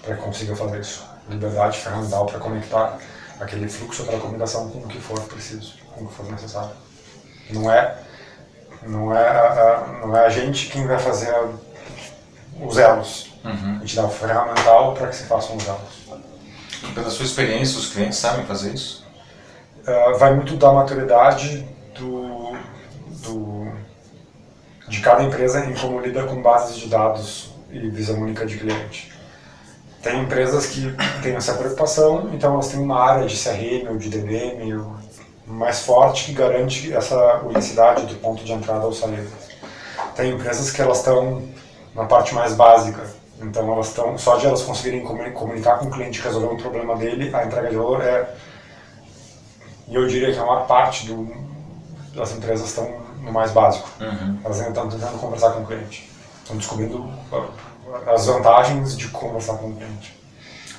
para 0.00 0.16
conseguir 0.16 0.56
fazer 0.56 0.80
isso. 0.80 1.04
Liberdade 1.28 1.76
ferramental 1.76 2.24
para 2.24 2.38
conectar 2.38 2.98
aquele 3.38 3.68
fluxo 3.68 4.04
para 4.04 4.18
comunicação 4.18 4.70
com 4.70 4.78
o 4.78 4.88
que 4.88 4.98
for 4.98 5.20
preciso, 5.24 5.74
com 5.94 6.04
o 6.04 6.08
que 6.08 6.14
for 6.14 6.24
necessário. 6.24 6.70
Não 7.50 7.70
é, 7.70 7.98
não 8.82 9.14
é, 9.14 9.28
a, 9.28 9.98
não 10.00 10.16
é 10.16 10.24
a 10.24 10.30
gente 10.30 10.70
quem 10.70 10.86
vai 10.86 10.98
fazer 10.98 11.34
os 12.58 12.78
elos. 12.78 13.30
Uhum. 13.44 13.76
A 13.76 13.80
gente 13.80 13.94
dá 13.94 14.06
o 14.06 14.10
ferramental 14.10 14.94
para 14.94 15.08
que 15.08 15.16
se 15.16 15.24
façam 15.24 15.54
os 15.54 15.68
elos. 15.68 16.05
Pela 16.94 17.10
sua 17.10 17.24
experiência, 17.24 17.78
os 17.78 17.92
clientes 17.92 18.18
sabem 18.18 18.44
fazer 18.46 18.74
isso? 18.74 19.04
Uh, 19.82 20.18
vai 20.18 20.34
muito 20.34 20.56
da 20.56 20.72
maturidade 20.72 21.66
do, 21.94 22.56
do, 23.22 23.72
de 24.88 25.00
cada 25.00 25.22
empresa 25.22 25.64
em 25.64 25.74
como 25.74 26.00
lida 26.00 26.24
com 26.24 26.42
bases 26.42 26.76
de 26.76 26.88
dados 26.88 27.50
e 27.70 27.88
visão 27.90 28.20
única 28.20 28.44
de 28.46 28.58
cliente. 28.58 29.12
Tem 30.02 30.20
empresas 30.20 30.66
que 30.66 30.94
têm 31.22 31.34
essa 31.34 31.54
preocupação, 31.54 32.30
então 32.32 32.54
elas 32.54 32.68
têm 32.68 32.80
uma 32.80 33.00
área 33.00 33.26
de 33.26 33.36
CRM 33.36 33.88
ou 33.90 33.96
de 33.96 34.08
DDM 34.08 34.84
mais 35.46 35.80
forte 35.82 36.26
que 36.26 36.32
garante 36.32 36.92
essa 36.92 37.40
unicidade 37.44 38.06
do 38.06 38.14
ponto 38.16 38.44
de 38.44 38.52
entrada 38.52 38.84
ou 38.84 38.92
saída. 38.92 39.30
Tem 40.14 40.32
empresas 40.32 40.70
que 40.70 40.80
elas 40.80 40.98
estão 40.98 41.42
na 41.94 42.04
parte 42.04 42.34
mais 42.34 42.54
básica, 42.54 43.02
então 43.40 43.72
elas 43.72 43.88
estão, 43.88 44.16
só 44.16 44.36
de 44.36 44.46
elas 44.46 44.62
conseguirem 44.62 45.02
comunicar 45.02 45.78
com 45.78 45.86
o 45.86 45.90
cliente 45.90 46.20
resolver 46.20 46.54
um 46.54 46.56
problema 46.56 46.96
dele, 46.96 47.34
a 47.34 47.44
entrega 47.44 47.68
de 47.68 47.76
valor 47.76 48.02
é, 48.02 48.34
e 49.88 49.94
eu 49.94 50.06
diria 50.06 50.32
que 50.32 50.38
a 50.38 50.44
maior 50.44 50.66
parte 50.66 51.06
do, 51.06 51.28
das 52.14 52.32
empresas 52.32 52.68
estão 52.68 53.06
no 53.20 53.32
mais 53.32 53.52
básico. 53.52 53.88
Uhum. 54.00 54.38
Elas 54.44 54.60
estão 54.60 54.88
tentando 54.88 55.18
conversar 55.18 55.50
com 55.50 55.62
o 55.62 55.66
cliente, 55.66 56.10
estão 56.42 56.56
descobrindo 56.56 57.08
as 58.06 58.26
vantagens 58.26 58.96
de 58.96 59.08
conversar 59.08 59.58
com 59.58 59.68
o 59.68 59.76
cliente. 59.76 60.16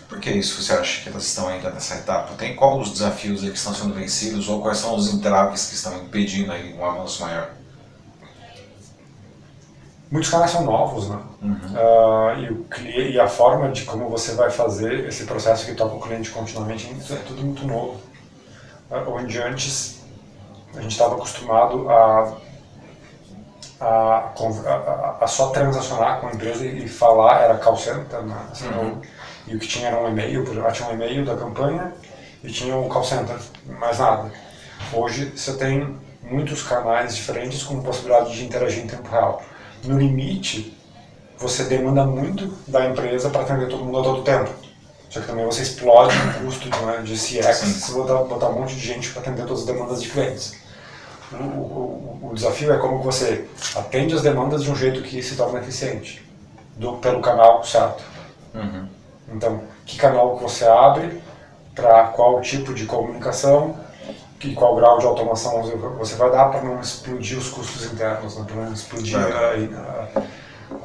Por 0.09 0.19
que 0.19 0.29
isso 0.29 0.61
você 0.61 0.73
acha 0.73 1.03
que 1.03 1.09
elas 1.09 1.25
estão 1.25 1.47
ainda 1.47 1.69
nessa 1.69 1.95
etapa? 1.95 2.33
Tem 2.35 2.55
quais 2.55 2.87
os 2.87 2.93
desafios 2.93 3.41
que 3.41 3.47
estão 3.47 3.73
sendo 3.73 3.93
vencidos 3.93 4.47
ou 4.47 4.61
quais 4.61 4.77
são 4.77 4.95
os 4.95 5.13
entraves 5.13 5.67
que 5.67 5.75
estão 5.75 5.97
impedindo 5.97 6.51
aí 6.51 6.73
um 6.73 6.85
avanço 6.85 7.21
maior? 7.23 7.49
Muitos 10.09 10.29
canais 10.29 10.51
são 10.51 10.63
novos, 10.63 11.09
né? 11.09 11.19
Uhum. 11.41 11.55
Uh, 11.73 12.39
e, 12.39 12.51
o, 12.51 12.65
e 13.11 13.19
a 13.19 13.27
forma 13.27 13.69
de 13.69 13.83
como 13.83 14.09
você 14.09 14.33
vai 14.33 14.49
fazer 14.49 15.05
esse 15.07 15.25
processo 15.25 15.65
que 15.65 15.75
toca 15.75 15.95
o 15.95 15.99
cliente 15.99 16.29
continuamente 16.31 16.89
é 17.11 17.15
tudo 17.27 17.41
muito 17.41 17.65
novo. 17.65 17.99
Uh, 18.89 19.11
onde 19.11 19.37
antes 19.41 20.01
a 20.75 20.81
gente 20.81 20.91
estava 20.91 21.15
acostumado 21.15 21.89
a, 21.89 22.37
a, 23.81 23.85
a, 23.85 25.17
a, 25.21 25.27
só 25.27 25.49
transacionar 25.49 26.21
com 26.21 26.27
a 26.27 26.31
empresa 26.31 26.65
e 26.65 26.87
falar, 26.87 27.41
era 27.41 27.57
call 27.57 27.77
center, 27.77 28.21
né? 28.21 28.37
Assim, 28.51 28.67
uhum. 28.69 29.01
e 29.47 29.55
o 29.55 29.59
que 29.59 29.67
tinha 29.67 29.87
era 29.87 30.01
um 30.01 30.09
e-mail, 30.09 30.45
tinha 30.71 30.89
um 30.89 30.93
e-mail 30.93 31.25
da 31.25 31.35
campanha 31.35 31.93
e 32.43 32.51
tinha 32.51 32.75
o 32.75 32.85
um 32.85 32.89
call 32.89 33.03
center, 33.03 33.35
mais 33.65 33.99
nada. 33.99 34.31
Hoje 34.93 35.33
você 35.35 35.57
tem 35.57 35.97
muitos 36.21 36.63
canais 36.63 37.15
diferentes 37.15 37.63
com 37.63 37.81
possibilidade 37.81 38.33
de 38.33 38.45
interagir 38.45 38.83
em 38.83 38.87
tempo 38.87 39.09
real 39.09 39.41
no 39.83 39.97
limite, 39.97 40.77
você 41.37 41.63
demanda 41.65 42.05
muito 42.05 42.53
da 42.67 42.85
empresa 42.85 43.29
para 43.29 43.41
atender 43.41 43.67
todo 43.69 43.85
mundo 43.85 43.99
a 43.99 44.03
todo 44.03 44.23
tempo. 44.23 44.49
Só 45.09 45.21
que 45.21 45.27
também 45.27 45.45
você 45.45 45.61
explode 45.61 46.15
o 46.15 46.45
custo 46.45 46.69
né, 46.85 47.01
de 47.03 47.13
CX 47.13 47.57
se 47.57 47.91
botar, 47.93 48.23
botar 48.23 48.49
um 48.49 48.59
monte 48.59 48.75
de 48.75 48.81
gente 48.81 49.11
para 49.11 49.21
atender 49.21 49.45
todas 49.45 49.61
as 49.61 49.65
demandas 49.65 50.01
de 50.01 50.09
clientes. 50.09 50.57
O, 51.31 51.35
o, 51.35 52.19
o, 52.23 52.33
desafio 52.33 52.73
é 52.73 52.77
como 52.77 53.01
você 53.01 53.47
atende 53.75 54.15
as 54.15 54.21
demandas 54.21 54.63
de 54.63 54.71
um 54.71 54.75
jeito 54.75 55.01
que 55.01 55.21
se 55.21 55.35
torna 55.35 55.59
eficiente, 55.59 56.25
do, 56.75 56.93
pelo 56.93 57.21
canal 57.21 57.63
certo. 57.63 58.03
Uhum. 58.53 58.87
Então, 59.33 59.61
que 59.85 59.97
canal 59.97 60.37
que 60.37 60.43
você 60.43 60.65
abre, 60.65 61.21
para 61.75 62.07
qual 62.07 62.41
tipo 62.41 62.73
de 62.73 62.85
comunicação, 62.85 63.75
e 64.41 64.53
qual 64.53 64.75
grau 64.75 64.99
de 64.99 65.05
automação 65.05 65.63
você 65.97 66.15
vai 66.15 66.29
dar 66.31 66.45
para 66.49 66.61
não 66.61 66.79
explodir 66.79 67.37
os 67.37 67.49
custos 67.49 67.91
internos, 67.91 68.37
né? 68.37 68.45
para 68.45 68.55
não 68.55 68.73
explodir 68.73 69.17
É. 69.17 69.21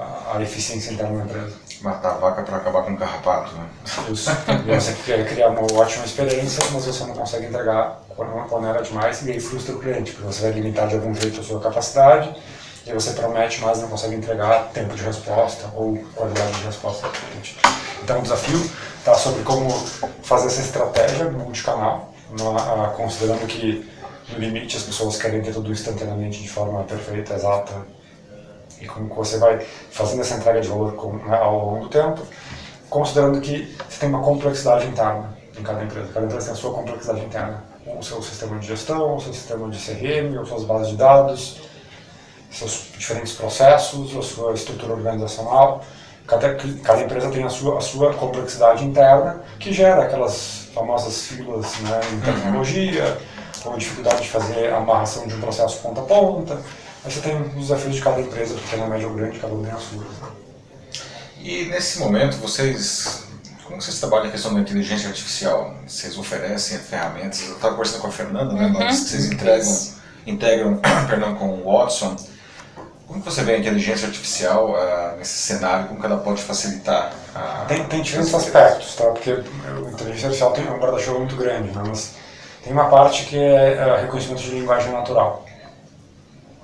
a, 0.01 0.03
a, 0.03 0.37
a 0.39 0.43
eficiência 0.43 0.93
interna 0.93 1.19
da 1.19 1.25
empresa. 1.25 1.57
Matar 1.83 2.11
a 2.13 2.15
vaca 2.15 2.43
para 2.43 2.59
acabar 2.59 2.83
com 2.85 2.93
o 2.93 2.97
carrapato, 2.97 3.53
né? 3.55 3.65
Isso. 4.09 4.31
E 4.69 4.75
você 4.81 4.93
quer 5.05 5.27
criar 5.29 5.49
uma 5.49 5.63
ótima 5.81 6.05
experiência, 6.05 6.63
mas 6.73 6.85
você 6.87 7.05
não 7.05 7.15
consegue 7.15 7.47
entregar 7.47 8.01
quando 8.17 8.31
quando 8.49 8.69
era 8.69 8.83
demais 8.83 9.27
e 9.27 9.33
aí 9.33 9.41
frustra 9.41 9.75
o 9.75 9.81
cliente, 9.81 10.13
porque 10.13 10.27
você 10.33 10.43
vai 10.43 10.53
limitar 10.53 10.87
de 10.87 10.95
algum 10.95 11.13
jeito 11.13 11.41
a 11.41 11.43
sua 11.43 11.59
capacidade 11.61 12.33
e 12.87 12.91
aí 12.91 12.95
você 12.95 13.11
promete, 13.13 13.61
mas 13.61 13.81
não 13.81 13.89
consegue 13.89 14.15
entregar 14.15 14.71
tempo 14.73 14.95
de 14.95 15.03
resposta 15.03 15.69
ou 15.75 15.97
qualidade 16.15 16.53
de 16.53 16.65
resposta 16.67 17.07
do 17.09 17.13
cliente. 17.13 17.59
Então 18.05 18.21
o 18.21 18.23
desafio 18.23 18.71
está 19.01 19.15
sobre 19.15 19.43
como 19.43 19.69
fazer 20.23 20.47
essa 20.47 20.61
estratégia 20.61 21.25
multicanal, 21.31 22.12
na- 22.12 22.12
considerando 22.97 23.47
que 23.47 23.89
no 24.31 24.39
limite 24.39 24.77
as 24.77 24.83
pessoas 24.83 25.21
querem 25.21 25.43
ter 25.43 25.53
tudo 25.53 25.71
instantaneamente 25.71 26.43
de 26.43 26.49
forma 26.49 26.83
perfeita, 26.85 27.35
exata 27.35 27.73
e 28.81 28.87
como 28.87 29.15
você 29.15 29.39
vai 29.39 29.61
fazendo 29.91 30.23
essa 30.23 30.35
entrega 30.35 30.61
de 30.61 30.69
valor 30.69 30.93
né, 31.25 31.37
ao 31.37 31.59
longo 31.59 31.85
do 31.85 31.89
tempo, 31.89 32.21
considerando 32.91 33.41
que 33.41 33.77
você 33.89 34.01
tem 34.01 34.09
uma 34.09 34.23
complexidade 34.23 34.87
interna 34.87 35.37
em 35.57 35.62
cada 35.62 35.85
empresa. 35.85 36.09
Cada 36.12 36.27
empresa 36.27 36.47
tem 36.47 36.55
a 36.55 36.57
sua 36.57 36.73
complexidade 36.73 37.21
interna. 37.21 37.65
O 37.87 38.03
seu 38.03 38.23
sistema 38.23 38.59
de 38.59 38.67
gestão, 38.67 39.17
o 39.17 39.21
seu 39.21 39.33
sistema 39.33 39.69
de 39.69 39.79
CRM, 39.79 40.41
as 40.41 40.49
suas 40.49 40.65
bases 40.65 40.89
de 40.89 40.97
dados, 40.97 41.61
seus 42.51 42.89
diferentes 42.97 43.33
processos, 43.35 44.17
a 44.17 44.23
sua 44.23 44.53
estrutura 44.55 44.95
organizacional. 44.95 45.85
Cada, 46.27 46.55
cada 46.55 47.03
empresa 47.03 47.31
tem 47.31 47.43
a 47.43 47.49
sua, 47.49 47.79
a 47.79 47.81
sua 47.81 48.15
complexidade 48.15 48.85
interna, 48.85 49.43
que 49.59 49.73
gera 49.73 50.03
aquelas 50.03 50.62
famosas 50.75 51.23
filas 51.23 51.79
né, 51.81 52.00
em 52.12 52.21
tecnologia, 52.21 53.19
ou 53.64 53.76
dificuldade 53.76 54.23
de 54.23 54.29
fazer 54.29 54.73
a 54.73 54.79
amarração 54.79 55.26
de 55.26 55.35
um 55.35 55.41
processo 55.41 55.79
ponta 55.81 56.00
a 56.00 56.05
ponta. 56.05 56.55
Aí 57.05 57.11
você 57.11 57.21
tem 57.21 57.41
os 57.41 57.55
desafios 57.55 57.97
de 57.97 58.00
cada 58.00 58.21
empresa, 58.21 58.55
pequena, 58.55 58.87
média 58.87 59.09
ou 59.09 59.14
grande, 59.14 59.38
cada 59.38 59.52
um 59.52 59.62
tem 59.62 59.73
as 59.73 59.83
suas. 59.83 60.07
E 61.41 61.64
nesse 61.67 61.99
momento, 61.99 62.37
vocês. 62.37 63.25
Como 63.64 63.81
vocês 63.81 63.99
trabalham 63.99 64.29
a 64.29 64.31
questão 64.31 64.52
da 64.55 64.61
inteligência 64.61 65.09
artificial? 65.09 65.75
Vocês 65.87 66.19
oferecem 66.19 66.79
ferramentas? 66.79 67.41
Eu 67.43 67.55
estava 67.55 67.75
conversando 67.75 68.00
com 68.02 68.09
a 68.09 68.12
Fernanda, 68.12 68.52
né? 68.52 68.69
Nós, 68.69 69.00
que 69.00 69.09
vocês 69.09 69.33
entregam, 69.33 69.88
integram 70.26 70.81
perdão, 71.09 71.35
com 71.35 71.49
o 71.49 71.64
Watson. 71.64 72.17
Como 73.12 73.23
que 73.23 73.31
você 73.31 73.42
vê 73.42 73.57
a 73.57 73.59
inteligência 73.59 74.07
artificial 74.07 74.75
ah, 74.75 75.16
nesse 75.19 75.35
cenário? 75.35 75.87
Como 75.87 76.00
que 76.00 76.07
ela 76.07 76.16
pode 76.16 76.40
facilitar 76.40 77.12
a. 77.35 77.66
Tem, 77.69 77.85
tem 77.85 78.00
diferentes 78.00 78.35
aspectos, 78.35 78.97
tá? 78.97 79.04
Porque 79.04 79.33
a 79.33 79.90
inteligência 79.90 80.28
artificial 80.28 80.52
tem 80.52 80.66
um 80.66 80.78
guarda-chuva 80.78 81.19
muito 81.19 81.37
grande, 81.37 81.76
né? 81.76 81.83
Mas 81.87 82.14
tem 82.64 82.73
uma 82.73 82.87
parte 82.87 83.26
que 83.26 83.37
é, 83.37 83.75
é 83.75 84.00
reconhecimento 84.00 84.40
de 84.40 84.52
linguagem 84.52 84.90
natural, 84.92 85.45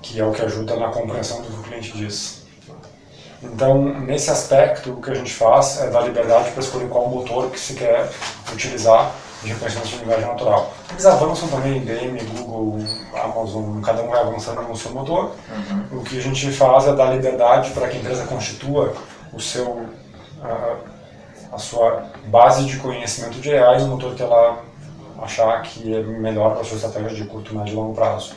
que 0.01 0.19
é 0.19 0.25
o 0.25 0.31
que 0.31 0.41
ajuda 0.41 0.75
na 0.75 0.87
compreensão 0.87 1.39
do 1.43 1.49
que 1.49 1.59
o 1.59 1.61
cliente 1.61 1.95
diz. 1.95 2.41
Então, 3.43 3.83
nesse 3.83 4.31
aspecto, 4.31 4.93
o 4.93 5.01
que 5.01 5.11
a 5.11 5.15
gente 5.15 5.31
faz 5.31 5.79
é 5.79 5.91
dar 5.91 6.01
liberdade 6.01 6.49
para 6.49 6.63
escolher 6.63 6.89
qual 6.89 7.07
motor 7.09 7.51
que 7.51 7.59
se 7.59 7.75
quer 7.75 8.09
utilizar 8.51 9.11
de 9.43 9.49
reconhecimento 9.49 9.87
de 9.87 9.97
linguagem 9.97 10.27
natural. 10.27 10.73
Eles 10.91 11.05
avançam 11.05 11.47
também, 11.47 11.77
IBM, 11.77 12.19
Google, 12.25 12.85
Amazon, 13.13 13.81
cada 13.81 14.01
um 14.01 14.09
vai 14.09 14.19
avançando 14.19 14.61
no 14.61 14.75
seu 14.75 14.91
motor. 14.91 15.31
O 15.91 16.03
que 16.03 16.17
a 16.17 16.21
gente 16.21 16.51
faz 16.51 16.87
é 16.87 16.93
dar 16.93 17.13
liberdade 17.13 17.71
para 17.71 17.87
que 17.87 17.97
a 17.97 17.99
empresa 17.99 18.25
constitua 18.25 18.93
o 19.31 19.39
seu, 19.39 19.85
a, 20.43 21.55
a 21.55 21.57
sua 21.57 22.05
base 22.27 22.65
de 22.65 22.77
conhecimento 22.77 23.39
de 23.39 23.55
AI 23.55 23.81
no 23.81 23.89
motor 23.89 24.13
que 24.15 24.23
ela 24.23 24.63
achar 25.21 25.61
que 25.61 25.93
é 25.95 26.01
melhor 26.01 26.51
para 26.51 26.61
a 26.61 26.63
sua 26.63 26.77
estratégia 26.77 27.15
de 27.15 27.23
curto, 27.25 27.55
médio 27.55 27.73
e 27.73 27.75
longo 27.75 27.93
prazo. 27.93 28.33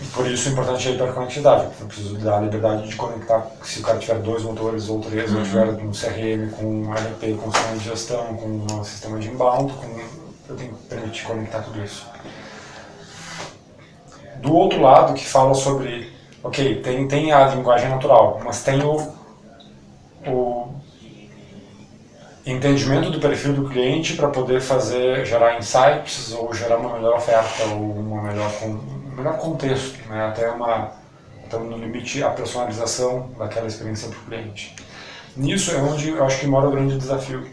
Ah, 0.00 0.04
por 0.14 0.26
isso 0.26 0.48
é 0.48 0.52
importante 0.52 0.88
a 0.88 0.90
hiperconectividade. 0.92 1.68
Eu 1.80 1.86
preciso 1.86 2.18
dar 2.18 2.38
a 2.38 2.40
liberdade 2.40 2.88
de 2.88 2.96
conectar, 2.96 3.46
se 3.62 3.80
o 3.80 3.82
cara 3.82 3.98
tiver 3.98 4.18
dois 4.18 4.42
motores 4.42 4.88
ou 4.88 5.00
três, 5.00 5.34
ou 5.34 5.42
tiver 5.42 5.68
um 5.68 5.90
CRM 5.90 6.50
com 6.56 6.64
um 6.64 6.92
RP, 6.92 7.36
com 7.40 7.48
um 7.48 7.52
sistema 7.52 7.76
de 7.76 7.84
gestão, 7.84 8.36
com 8.36 8.74
um 8.74 8.84
sistema 8.84 9.18
de 9.18 9.28
inbound, 9.28 9.72
com, 9.72 10.00
eu 10.48 10.56
tenho 10.56 10.74
que 10.74 10.86
permitir 10.86 11.24
conectar 11.24 11.60
tudo 11.60 11.82
isso. 11.82 12.06
Do 14.36 14.54
outro 14.54 14.80
lado, 14.80 15.14
que 15.14 15.24
fala 15.24 15.54
sobre, 15.54 16.12
ok, 16.42 16.82
tem, 16.82 17.06
tem 17.06 17.32
a 17.32 17.46
linguagem 17.48 17.88
natural, 17.88 18.40
mas 18.44 18.62
tem 18.62 18.82
o, 18.82 19.12
o 20.26 20.68
entendimento 22.44 23.10
do 23.10 23.20
perfil 23.20 23.52
do 23.52 23.68
cliente 23.68 24.14
para 24.14 24.28
poder 24.28 24.60
fazer 24.60 25.24
gerar 25.24 25.58
insights 25.58 26.32
ou 26.32 26.52
gerar 26.52 26.78
uma 26.78 26.94
melhor 26.94 27.16
oferta 27.16 27.64
ou 27.70 27.80
uma 27.80 28.22
melhor 28.22 28.50
um 29.12 29.16
melhor 29.16 29.38
contexto, 29.38 29.98
né? 30.08 30.26
até 30.26 30.50
uma 30.50 30.90
então 31.46 31.64
no 31.64 31.76
limite 31.76 32.22
a 32.24 32.30
personalização 32.30 33.30
daquela 33.38 33.66
experiência 33.66 34.08
para 34.08 34.18
o 34.18 34.22
cliente. 34.22 34.74
Nisso 35.36 35.70
é 35.70 35.76
onde 35.76 36.08
eu 36.08 36.24
acho 36.24 36.40
que 36.40 36.46
mora 36.46 36.66
o 36.68 36.70
grande 36.70 36.96
desafio, 36.98 37.46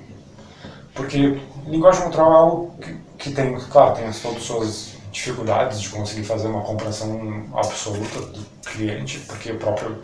porque 0.93 1.39
linguagem 1.67 2.05
natural 2.05 2.31
é 2.31 2.35
algo 2.35 2.77
que, 2.81 2.93
que 3.17 3.31
tem, 3.31 3.57
claro, 3.59 3.95
tem 3.95 4.05
as- 4.07 4.19
todas 4.19 4.37
as 4.37 4.43
suas 4.43 4.89
dificuldades 5.11 5.81
de 5.81 5.89
conseguir 5.89 6.23
fazer 6.23 6.47
uma 6.47 6.61
compreensão 6.61 7.45
absoluta 7.53 8.19
do 8.21 8.45
cliente, 8.65 9.19
porque 9.19 9.51
o 9.51 9.57
próprio 9.57 10.01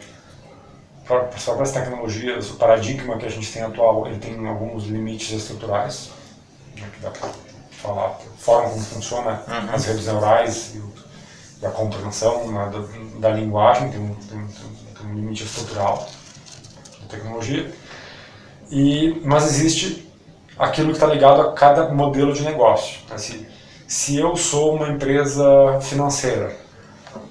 as 1.35 1.43
próprias 1.43 1.71
tecnologias, 1.71 2.49
o 2.49 2.55
paradigma 2.55 3.17
que 3.17 3.25
a 3.27 3.29
gente 3.29 3.51
tem 3.53 3.61
atual, 3.61 4.07
ele 4.07 4.17
tem 4.17 4.47
alguns 4.47 4.85
limites 4.85 5.31
estruturais, 5.31 6.09
né, 6.75 6.87
que 6.95 6.99
dá 6.99 7.11
para 7.11 7.29
falar, 7.71 8.07
a 8.07 8.37
forma 8.39 8.69
como 8.71 8.81
funciona 8.81 9.43
as 9.71 9.85
redes 9.85 10.07
neurais 10.07 10.71
e, 10.73 10.79
o- 10.79 11.04
e 11.61 11.65
a 11.65 11.71
compreensão 11.71 12.47
né, 12.51 12.71
da, 12.71 13.29
da 13.29 13.35
linguagem, 13.35 13.89
tem 13.89 14.15
tem, 14.29 14.47
tem 14.47 15.11
um 15.11 15.15
limite 15.15 15.43
estrutural 15.43 16.07
da 17.01 17.07
tecnologia. 17.07 17.71
E, 18.69 19.21
mas 19.23 19.45
existe 19.45 20.11
aquilo 20.57 20.87
que 20.87 20.95
está 20.95 21.07
ligado 21.07 21.41
a 21.41 21.53
cada 21.53 21.89
modelo 21.89 22.33
de 22.33 22.43
negócio. 22.43 22.99
né? 23.09 23.17
Se, 23.87 24.17
eu 24.17 24.35
sou 24.35 24.75
uma 24.75 24.89
empresa 24.89 25.79
financeira, 25.81 26.55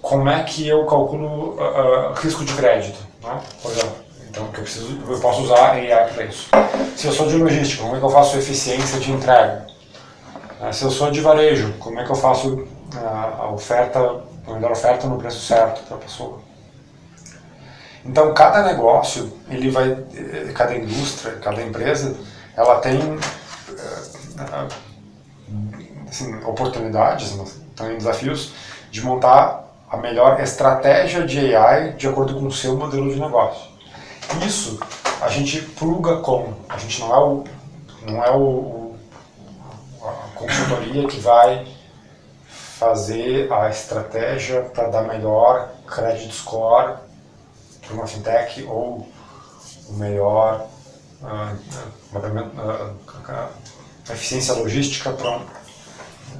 como 0.00 0.28
é 0.28 0.42
que 0.44 0.66
eu 0.66 0.86
calculo 0.86 1.56
ah, 1.58 2.12
ah, 2.14 2.20
risco 2.20 2.44
de 2.44 2.52
crédito, 2.54 2.98
né? 3.22 3.40
por 3.60 3.72
exemplo. 3.72 4.04
Então, 4.28 4.48
que 4.48 4.58
eu, 4.58 4.64
preciso, 4.64 4.98
eu 5.08 5.20
posso 5.20 5.42
usar 5.42 5.72
AI 5.72 6.12
para 6.12 6.24
isso. 6.24 6.48
Se 6.96 7.06
eu 7.06 7.12
sou 7.12 7.28
de 7.28 7.36
logística, 7.36 7.82
como 7.82 7.94
é 7.94 7.98
que 8.00 8.04
eu 8.04 8.10
faço 8.10 8.36
eficiência 8.36 8.98
de 8.98 9.12
entrega? 9.12 9.66
Ah, 10.60 10.72
Se 10.72 10.82
eu 10.82 10.90
sou 10.90 11.10
de 11.10 11.20
varejo, 11.20 11.72
como 11.78 12.00
é 12.00 12.04
que 12.04 12.10
eu 12.10 12.16
faço 12.16 12.66
a 12.98 13.48
oferta, 13.50 13.98
a 14.46 14.52
melhor 14.52 14.72
oferta 14.72 15.06
no 15.06 15.18
preço 15.18 15.40
certo 15.40 15.82
para 15.86 15.96
a 15.96 16.00
pessoa? 16.00 16.40
Então, 18.04 18.34
cada 18.34 18.62
negócio, 18.62 19.32
ele 19.48 19.70
vai, 19.70 19.90
eh, 19.92 20.52
cada 20.54 20.76
indústria, 20.76 21.36
cada 21.36 21.62
empresa, 21.62 22.14
ela 22.54 22.78
tem 22.80 22.98
eh, 23.00 24.68
assim, 26.08 26.34
oportunidades, 26.44 27.32
mas 27.36 27.56
também 27.74 27.96
desafios 27.96 28.52
de 28.90 29.00
montar 29.02 29.64
a 29.90 29.96
melhor 29.96 30.40
estratégia 30.40 31.26
de 31.26 31.54
AI 31.54 31.92
de 31.94 32.06
acordo 32.08 32.34
com 32.34 32.46
o 32.46 32.52
seu 32.52 32.76
modelo 32.76 33.12
de 33.12 33.18
negócio. 33.18 33.70
Isso 34.46 34.78
a 35.20 35.28
gente 35.28 35.60
pluga 35.60 36.18
com, 36.18 36.52
a 36.68 36.76
gente 36.78 37.00
não 37.00 37.14
é 37.14 37.18
o 37.18 37.44
não 38.06 38.22
é 38.22 38.30
o- 38.36 38.94
a 40.02 40.38
consultoria 40.38 41.06
que 41.08 41.18
vai 41.20 41.66
fazer 42.78 43.52
a 43.52 43.68
estratégia 43.68 44.62
para 44.62 44.88
dar 44.88 45.02
melhor 45.02 45.70
credit 45.86 46.34
score 46.34 46.94
para 47.80 47.94
uma 47.94 48.06
fintech 48.06 48.64
ou 48.64 49.08
o 49.88 49.92
melhor 49.92 50.66
ah, 51.22 51.54
ah, 53.28 53.48
eficiência 54.10 54.54
logística 54.54 55.12
para 55.12 55.38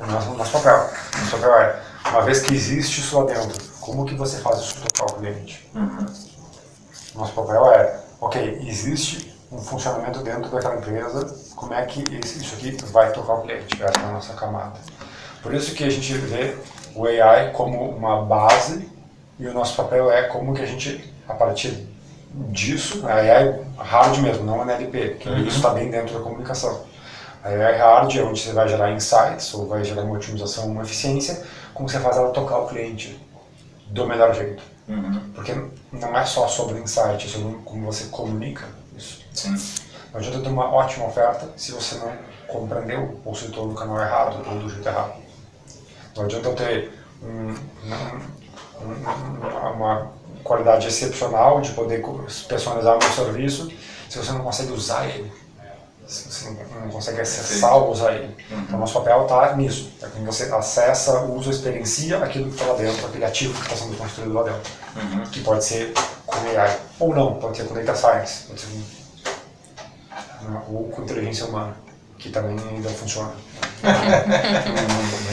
o 0.01 0.07
nosso, 0.07 0.31
nosso 0.31 0.53
papel. 0.53 0.91
Nosso 1.19 1.31
papel 1.31 1.55
é, 1.55 1.83
uma 2.09 2.23
vez 2.23 2.41
que 2.41 2.55
existe 2.55 3.01
isso 3.01 3.19
lá 3.19 3.27
dentro, 3.27 3.63
como 3.81 4.05
que 4.05 4.15
você 4.15 4.39
faz 4.39 4.61
isso 4.61 4.83
tocar 4.83 5.13
o 5.13 5.19
cliente? 5.19 5.71
Nosso 7.15 7.33
papel 7.33 7.71
é, 7.73 8.01
ok, 8.21 8.61
existe 8.67 9.33
um 9.53 9.59
funcionamento 9.59 10.21
dentro 10.21 10.51
daquela 10.51 10.77
empresa, 10.77 11.33
como 11.55 11.73
é 11.75 11.87
que 11.87 12.03
isso 12.17 12.55
aqui 12.57 12.77
vai 12.87 13.13
tocar 13.13 13.35
o 13.35 13.43
cliente? 13.43 13.81
Essa 13.81 14.01
é 14.01 14.05
a 14.05 14.13
nossa 14.13 14.35
camada. 14.35 14.81
Por 15.45 15.53
isso 15.53 15.75
que 15.75 15.85
a 15.85 15.91
gente 15.91 16.15
vê 16.15 16.57
o 16.95 17.07
AI 17.07 17.53
como 17.53 17.91
uma 17.91 18.23
base 18.23 18.89
e 19.39 19.47
o 19.47 19.53
nosso 19.53 19.77
papel 19.77 20.11
é 20.11 20.23
como 20.23 20.55
que 20.55 20.63
a 20.63 20.67
gente, 20.67 21.13
a 21.29 21.35
partir 21.35 21.87
disso, 22.51 23.07
a 23.07 23.17
AI 23.17 23.61
hard 23.77 24.19
mesmo, 24.21 24.43
não 24.45 24.63
NLP, 24.65 25.17
que 25.21 25.29
isso 25.43 25.59
está 25.59 25.69
bem 25.69 25.91
dentro 25.91 26.15
da 26.15 26.21
comunicação. 26.21 26.85
A 27.45 27.49
AI 27.49 27.77
hard 27.77 28.17
é 28.17 28.23
onde 28.23 28.41
você 28.41 28.55
vai 28.55 28.67
gerar 28.67 28.91
insights 28.93 29.53
ou 29.53 29.69
vai 29.69 29.85
gerar 29.85 30.05
uma 30.05 30.15
otimização, 30.15 30.65
uma 30.65 30.83
eficiência, 30.83 31.45
como 31.75 31.91
você 31.91 32.01
faz 32.01 32.17
ela 32.17 32.31
tocar 32.31 32.61
o 32.61 32.67
cliente 32.67 33.21
do 33.89 34.07
melhor 34.07 34.35
jeito. 34.35 34.63
Porque 35.35 35.55
não 35.93 36.19
é 36.19 36.25
só 36.25 36.49
sobre 36.49 36.79
insight, 36.79 37.27
é 37.27 37.29
sobre 37.29 37.59
como 37.67 37.85
você 37.85 38.07
comunica 38.07 38.65
isso. 38.97 39.23
Sim. 39.35 39.55
Não 40.11 40.21
adianta 40.21 40.41
ter 40.41 40.49
uma 40.49 40.73
ótima 40.73 41.05
oferta 41.05 41.51
se 41.55 41.71
você 41.73 41.97
não 41.97 42.13
compreendeu 42.49 43.21
ou 43.27 43.35
citou 43.35 43.67
no 43.67 43.75
canal 43.75 44.01
errado 44.01 44.43
ou 44.49 44.59
do 44.59 44.71
jeito 44.71 44.89
errado. 44.89 45.24
Não 46.17 46.25
adianta 46.25 46.49
eu 46.49 46.55
ter 46.55 46.93
um, 47.23 47.55
um, 48.83 49.75
uma 49.75 50.13
qualidade 50.43 50.87
excepcional 50.87 51.61
de 51.61 51.73
poder 51.73 52.05
personalizar 52.49 52.97
o 52.97 52.99
meu 52.99 53.13
serviço 53.13 53.73
se 54.09 54.19
você 54.19 54.33
não 54.33 54.45
consegue 54.45 54.73
usar 54.73 55.09
ele. 55.09 55.33
Se 56.07 56.31
você 56.31 56.51
não 56.51 56.91
consegue 56.91 57.21
acessar 57.23 57.77
ou 57.77 57.91
usar 57.91 58.13
ele. 58.13 58.37
Uhum. 58.51 58.61
Então, 58.61 58.79
nosso 58.79 58.93
papel 58.93 59.23
está 59.23 59.57
nisso. 59.57 59.91
É 60.03 60.07
quando 60.07 60.27
você 60.27 60.45
acessa, 60.45 61.21
usa, 61.23 61.51
experiencia 61.51 62.19
aquilo 62.19 62.51
que 62.51 62.57
está 62.57 62.67
lá 62.67 62.77
dentro, 62.79 63.07
aquele 63.07 63.25
ativo 63.25 63.55
que 63.55 63.63
está 63.63 63.75
sendo 63.75 63.97
construído 63.97 64.35
lá 64.35 64.43
dentro. 64.43 64.71
Uhum. 64.97 65.25
Que 65.31 65.41
pode 65.41 65.65
ser 65.65 65.95
com 66.27 66.37
AI 66.37 66.79
ou 67.01 67.15
não, 67.15 67.35
pode 67.35 67.57
ser 67.57 67.65
com 67.65 67.75
Data 67.75 67.95
Science, 67.95 68.45
pode 68.47 68.61
ser 68.61 68.67
com, 70.39 70.75
ou 70.75 70.89
com 70.91 71.03
inteligência 71.03 71.47
humana, 71.47 71.75
que 72.19 72.31
também 72.31 72.57
ainda 72.69 72.91
funciona. 72.91 73.33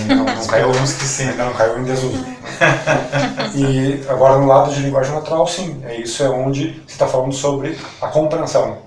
Não, 0.07 0.15
não, 0.15 0.35
não, 0.35 0.47
caiu, 0.47 0.71
que 0.71 0.87
sim. 0.87 1.29
ainda 1.29 1.45
não 1.45 1.53
caiu 1.53 1.79
em 1.79 1.83
desuso. 1.83 2.25
e 3.55 4.03
agora 4.07 4.37
no 4.37 4.47
lado 4.47 4.73
de 4.73 4.81
linguagem 4.81 5.13
natural, 5.13 5.47
sim, 5.47 5.81
é 5.85 5.95
isso 5.95 6.23
é 6.23 6.29
onde 6.29 6.73
você 6.85 6.93
está 6.93 7.07
falando 7.07 7.33
sobre 7.33 7.77
a 8.01 8.07
compreensão. 8.07 8.79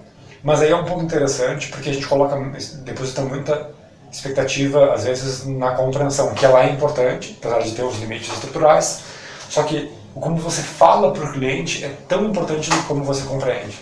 Mas 0.43 0.61
aí 0.61 0.71
é 0.71 0.77
um 0.77 0.85
pouco 0.85 1.03
interessante 1.03 1.69
porque 1.69 1.89
a 1.89 1.93
gente 1.93 2.07
coloca, 2.07 2.37
deposita 2.85 3.23
muita 3.23 3.71
expectativa, 4.13 4.93
às 4.93 5.05
vezes, 5.05 5.47
na 5.47 5.73
compreensão, 5.73 6.35
que 6.35 6.45
ela 6.45 6.63
é 6.63 6.71
importante, 6.71 7.37
apesar 7.41 7.61
de 7.61 7.73
ter 7.73 7.83
os 7.83 7.99
limites 7.99 8.33
estruturais, 8.33 9.01
só 9.49 9.63
que 9.63 9.91
como 10.15 10.37
você 10.37 10.63
fala 10.63 11.13
para 11.13 11.25
o 11.25 11.33
cliente 11.33 11.85
é 11.85 11.89
tão 12.09 12.25
importante 12.27 12.71
como 12.87 13.03
você 13.03 13.25
compreende. 13.25 13.79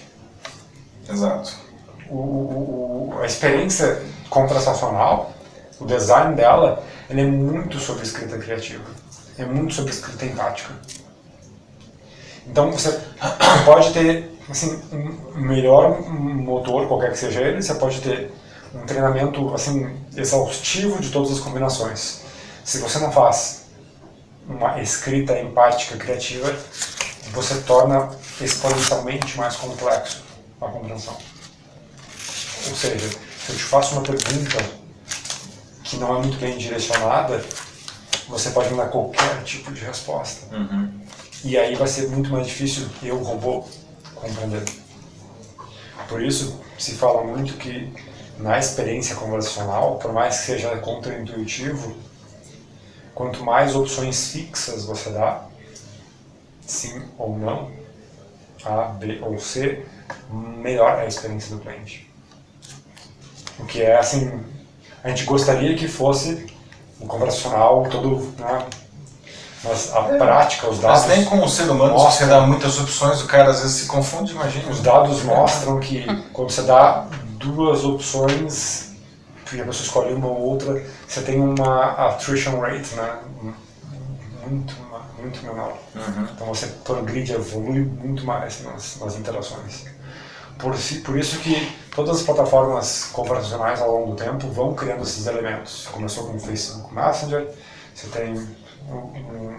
Exato. 1.08 1.52
O, 2.08 2.16
o, 2.16 3.14
a 3.20 3.26
experiência 3.26 4.02
conversacional 4.30 5.32
o 5.80 5.84
design 5.84 6.34
dela 6.34 6.84
ele 7.08 7.20
é 7.20 7.26
muito 7.26 7.78
sobre 7.78 8.02
escrita 8.02 8.38
criativa, 8.38 8.84
é 9.38 9.44
muito 9.44 9.74
sobre 9.74 9.92
escrita 9.92 10.24
empática. 10.24 10.74
Então 12.46 12.70
você 12.72 12.98
pode 13.64 13.92
ter 13.92 14.30
assim, 14.50 14.80
um 14.92 15.40
melhor 15.40 16.00
motor, 16.10 16.86
qualquer 16.88 17.12
que 17.12 17.18
seja 17.18 17.40
ele, 17.40 17.62
você 17.62 17.74
pode 17.74 18.00
ter 18.00 18.32
um 18.74 18.86
treinamento 18.86 19.52
assim 19.54 19.94
exaustivo 20.16 21.00
de 21.00 21.10
todas 21.10 21.32
as 21.32 21.40
combinações. 21.40 22.22
Se 22.64 22.78
você 22.78 22.98
não 22.98 23.12
faz 23.12 23.66
uma 24.48 24.80
escrita 24.80 25.38
empática 25.38 25.96
criativa, 25.96 26.54
você 27.32 27.60
torna 27.62 28.10
exponencialmente 28.40 29.36
mais 29.38 29.56
complexo 29.56 30.22
a 30.60 30.66
compreensão. 30.66 31.16
Ou 32.68 32.76
seja, 32.76 33.08
se 33.08 33.52
eu 33.52 33.56
te 33.56 33.62
faço 33.62 33.94
uma 33.94 34.02
pergunta 34.02 34.81
que 35.92 35.98
não 35.98 36.16
é 36.16 36.20
muito 36.20 36.38
bem 36.38 36.56
direcionada, 36.56 37.44
você 38.26 38.48
pode 38.50 38.70
me 38.70 38.78
dar 38.78 38.88
qualquer 38.88 39.42
tipo 39.44 39.70
de 39.72 39.84
resposta. 39.84 40.54
Uhum. 40.56 40.90
E 41.44 41.58
aí 41.58 41.74
vai 41.74 41.86
ser 41.86 42.08
muito 42.08 42.30
mais 42.30 42.46
difícil 42.46 42.88
eu, 43.02 43.18
robô, 43.18 43.68
compreender. 44.14 44.64
Por 46.08 46.22
isso, 46.22 46.58
se 46.78 46.92
fala 46.92 47.22
muito 47.24 47.58
que 47.58 47.92
na 48.38 48.58
experiência 48.58 49.14
conversacional, 49.16 49.98
por 49.98 50.14
mais 50.14 50.38
que 50.38 50.46
seja 50.46 50.74
contraintuitivo, 50.78 51.94
quanto 53.14 53.44
mais 53.44 53.76
opções 53.76 54.28
fixas 54.28 54.86
você 54.86 55.10
dá, 55.10 55.46
sim 56.66 57.02
ou 57.18 57.38
não, 57.38 57.70
A, 58.64 58.84
B 58.84 59.18
ou 59.20 59.38
C, 59.38 59.84
melhor 60.30 61.00
é 61.00 61.02
a 61.02 61.06
experiência 61.06 61.54
do 61.54 61.60
cliente. 61.60 62.10
O 63.58 63.66
que 63.66 63.82
é 63.82 63.98
assim 63.98 64.51
a 65.02 65.08
gente 65.08 65.24
gostaria 65.24 65.74
que 65.76 65.88
fosse 65.88 66.46
um 67.00 67.06
conversacional 67.06 67.86
todo, 67.90 68.32
né? 68.38 68.66
Mas 69.64 69.94
a 69.94 70.00
é. 70.00 70.18
prática, 70.18 70.68
os 70.68 70.80
dados. 70.80 71.06
Mas 71.06 71.16
nem 71.16 71.24
com 71.24 71.44
o 71.44 71.48
ser 71.48 71.70
humano, 71.70 71.92
mostram, 71.92 72.10
se 72.10 72.18
você 72.18 72.26
dá 72.26 72.40
muitas 72.40 72.80
opções, 72.80 73.22
o 73.22 73.26
cara 73.26 73.50
às 73.50 73.60
vezes 73.60 73.82
se 73.82 73.86
confunde, 73.86 74.32
imagina. 74.32 74.70
Os 74.70 74.80
dados 74.80 75.22
mostram 75.22 75.78
que 75.78 76.04
quando 76.32 76.50
você 76.50 76.62
dá 76.62 77.06
duas 77.38 77.84
opções, 77.84 78.92
e 79.52 79.60
a 79.60 79.64
pessoa 79.64 79.84
escolhe 79.84 80.14
uma 80.14 80.26
ou 80.26 80.40
outra, 80.40 80.84
você 81.06 81.20
tem 81.20 81.40
uma 81.40 82.08
attrition 82.08 82.58
rate, 82.58 82.94
né? 82.94 83.18
Muito, 84.46 84.74
muito 85.20 85.42
menor. 85.44 85.76
Uhum. 85.94 86.28
Então 86.34 86.46
você 86.48 86.66
progride, 86.84 87.32
evolui 87.32 87.82
muito 87.82 88.24
mais 88.24 88.62
nas, 88.64 88.98
nas 88.98 89.16
interações. 89.16 89.84
Por, 90.58 90.74
por 91.04 91.18
isso 91.18 91.38
que 91.38 91.72
todas 91.94 92.18
as 92.18 92.22
plataformas 92.22 93.04
conversacionais 93.12 93.80
ao 93.80 93.90
longo 93.90 94.14
do 94.14 94.16
tempo 94.16 94.48
vão 94.48 94.74
criando 94.74 95.02
esses 95.02 95.26
elementos. 95.26 95.86
Começou 95.86 96.26
com 96.26 96.36
o 96.36 96.40
Facebook 96.40 96.92
Messenger, 96.94 97.48
você 97.94 98.06
tem 98.08 98.34
um, 98.88 99.54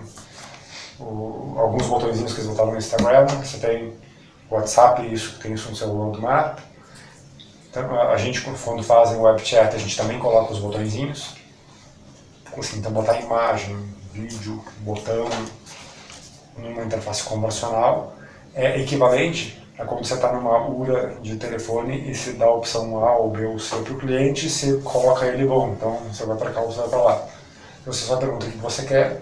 um, 1.00 1.60
alguns 1.60 1.86
botõezinhos 1.88 2.34
que 2.34 2.42
eles 2.42 2.50
botaram 2.50 2.72
no 2.72 2.78
Instagram, 2.78 3.26
você 3.28 3.58
tem 3.58 3.94
WhatsApp, 4.50 5.14
isso 5.14 5.40
tem 5.40 5.54
isso 5.54 5.70
no 5.70 5.76
seu 5.76 5.90
roadmap. 5.90 6.60
Então, 7.70 8.00
a 8.00 8.18
gente, 8.18 8.42
quando 8.42 8.84
fazem 8.84 9.18
web 9.20 9.44
chat, 9.44 9.76
a 9.76 9.80
gente 9.80 9.98
também 9.98 10.20
coloca 10.20 10.54
os 10.54 10.60
botõezinhos. 10.60 11.36
Assim, 12.56 12.78
então, 12.78 12.92
botar 12.92 13.20
imagem, 13.20 13.76
vídeo, 14.12 14.64
botão 14.82 15.28
numa 16.56 16.84
interface 16.84 17.24
conversacional 17.24 18.14
é 18.54 18.80
equivalente 18.80 19.63
é 19.84 19.86
como 19.86 20.04
você 20.04 20.14
está 20.14 20.32
numa 20.32 20.66
URA 20.66 21.18
de 21.22 21.36
telefone 21.36 22.10
e 22.10 22.16
se 22.16 22.34
dá 22.34 22.46
a 22.46 22.54
opção 22.54 23.04
A 23.04 23.18
ou 23.18 23.30
B 23.30 23.46
ou 23.46 23.60
C 23.60 23.76
para 23.76 23.94
o 23.94 23.98
cliente, 23.98 24.50
você 24.50 24.78
coloca 24.78 25.26
ele 25.26 25.46
bom. 25.46 25.74
Então 25.74 25.98
você 26.12 26.26
vai 26.26 26.38
para 26.38 26.52
cá 26.52 26.62
ou 26.62 26.72
você 26.72 26.80
vai 26.80 26.90
para 26.90 27.02
lá. 27.02 27.28
Você 27.86 28.06
só 28.06 28.16
pergunta 28.16 28.46
o 28.46 28.52
que 28.52 28.58
você 28.58 28.84
quer 28.84 29.22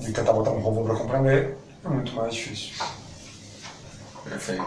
e 0.00 0.10
tentar 0.10 0.32
botar 0.32 0.50
um 0.50 0.60
robô 0.60 0.82
para 0.84 0.96
compreender 0.96 1.56
é 1.84 1.88
muito 1.88 2.14
mais 2.14 2.34
difícil. 2.34 2.82
Perfeito. 4.24 4.66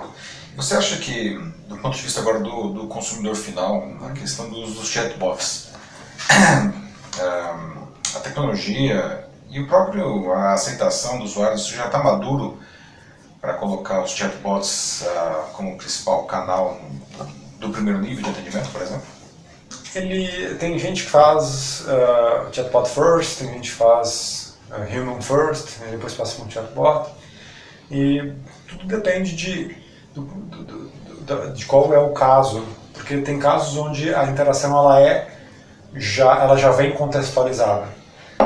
Você 0.55 0.75
acha 0.75 0.97
que, 0.97 1.35
do 1.67 1.77
ponto 1.77 1.97
de 1.97 2.03
vista 2.03 2.21
agora 2.21 2.39
do, 2.39 2.69
do 2.69 2.87
consumidor 2.87 3.35
final, 3.35 3.87
a 4.05 4.11
questão 4.11 4.49
dos, 4.49 4.75
dos 4.75 4.87
chatbots, 4.87 5.69
a 7.19 8.19
tecnologia 8.19 9.27
e 9.49 9.59
o 9.59 9.67
próprio 9.67 10.31
a 10.31 10.53
aceitação 10.53 11.17
dos 11.17 11.31
usuários 11.31 11.67
já 11.67 11.87
está 11.87 12.03
maduro 12.03 12.59
para 13.39 13.53
colocar 13.53 14.03
os 14.03 14.11
chatbots 14.11 15.03
uh, 15.03 15.51
como 15.53 15.77
principal 15.77 16.25
canal 16.25 16.79
do 17.59 17.69
primeiro 17.69 17.99
nível 17.99 18.23
de 18.23 18.29
atendimento, 18.29 18.69
por 18.71 18.81
exemplo? 18.81 19.05
Ele 19.95 20.55
tem 20.55 20.77
gente 20.77 21.03
que 21.03 21.09
faz 21.09 21.85
uh, 21.87 22.53
chatbot 22.53 22.89
first, 22.89 23.39
tem 23.39 23.53
gente 23.53 23.71
que 23.71 23.75
faz 23.75 24.57
uh, 24.69 24.81
human 24.83 25.21
first, 25.21 25.79
né, 25.79 25.87
depois 25.91 26.13
passa 26.13 26.35
para 26.35 26.45
um 26.45 26.51
chatbot. 26.51 27.09
E 27.89 28.33
tudo 28.67 28.85
depende 28.85 29.35
de, 29.35 29.77
do, 30.13 30.21
do, 30.21 30.91
do, 31.21 31.53
de 31.53 31.65
qual 31.65 31.93
é 31.93 31.99
o 31.99 32.11
caso, 32.11 32.65
porque 32.93 33.17
tem 33.17 33.39
casos 33.39 33.77
onde 33.77 34.13
a 34.13 34.25
interação 34.25 34.77
ela 34.77 34.99
é 34.99 35.37
já 35.95 36.43
ela 36.43 36.57
já 36.57 36.71
vem 36.71 36.91
contextualizada. 36.91 37.87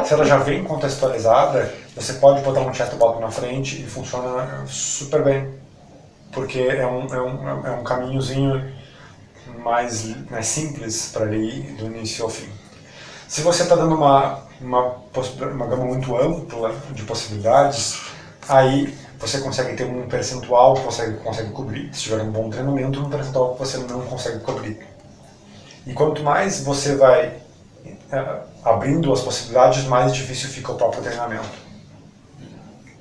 Se 0.05 0.13
ela 0.13 0.25
já 0.25 0.37
vem 0.37 0.63
contextualizada, 0.63 1.73
você 1.95 2.13
pode 2.13 2.41
botar 2.41 2.61
um 2.61 2.73
chatbot 2.73 3.19
na 3.19 3.29
frente 3.29 3.81
e 3.81 3.85
funciona 3.85 4.65
super 4.67 5.23
bem, 5.23 5.53
porque 6.31 6.59
é 6.59 6.87
um, 6.87 7.13
é 7.13 7.21
um, 7.21 7.67
é 7.67 7.71
um 7.71 7.83
caminhozinho 7.83 8.73
mais, 9.59 10.15
mais 10.29 10.45
simples 10.47 11.09
para 11.11 11.25
ele 11.25 11.45
ir 11.45 11.61
do 11.73 11.85
início 11.85 12.23
ao 12.23 12.29
fim. 12.29 12.49
Se 13.27 13.41
você 13.41 13.63
está 13.63 13.75
dando 13.75 13.95
uma, 13.95 14.43
uma, 14.59 14.95
uma 15.53 15.67
gama 15.67 15.85
muito 15.85 16.15
ampla 16.15 16.73
de 16.91 17.03
possibilidades, 17.03 18.01
aí 18.47 18.93
você 19.19 19.39
consegue 19.39 19.75
ter 19.75 19.85
um 19.85 20.07
percentual 20.07 20.73
que 20.73 20.81
você 20.85 21.11
consegue 21.23 21.51
cobrir, 21.51 21.93
se 21.93 22.03
tiver 22.03 22.21
um 22.23 22.31
bom 22.31 22.49
treinamento, 22.49 22.99
um 22.99 23.09
percentual 23.09 23.53
que 23.53 23.59
você 23.59 23.77
não 23.77 24.01
consegue 24.01 24.39
cobrir. 24.39 24.79
E 25.85 25.93
quanto 25.93 26.23
mais 26.23 26.63
você 26.63 26.95
vai 26.95 27.39
é, 28.11 28.41
abrindo 28.63 29.11
as 29.13 29.21
possibilidades, 29.21 29.85
mais 29.85 30.13
difícil 30.13 30.49
fica 30.49 30.71
o 30.71 30.75
próprio 30.75 31.01
treinamento. 31.03 31.60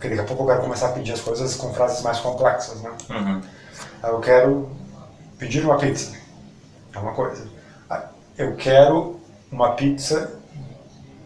Porque 0.01 0.09
daqui 0.09 0.23
a 0.23 0.25
pouco 0.25 0.45
eu 0.45 0.47
quero 0.47 0.63
começar 0.63 0.87
a 0.87 0.93
pedir 0.93 1.13
as 1.13 1.21
coisas 1.21 1.55
com 1.57 1.75
frases 1.75 2.01
mais 2.01 2.19
complexas, 2.21 2.81
né? 2.81 2.91
Uhum. 3.11 3.43
Eu 4.03 4.19
quero 4.21 4.71
pedir 5.39 5.63
uma 5.63 5.77
pizza. 5.77 6.17
É 6.95 6.99
uma 6.99 7.13
coisa. 7.13 7.47
Eu 8.39 8.57
quero 8.57 9.21
uma 9.53 9.73
pizza 9.73 10.33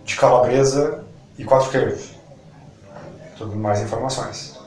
de 0.05 0.17
calabresa 0.17 1.05
e 1.39 1.45
quatro 1.45 1.71
queijos. 1.71 2.17
Tudo 3.39 3.55
mais 3.55 3.81
informações. 3.81 4.59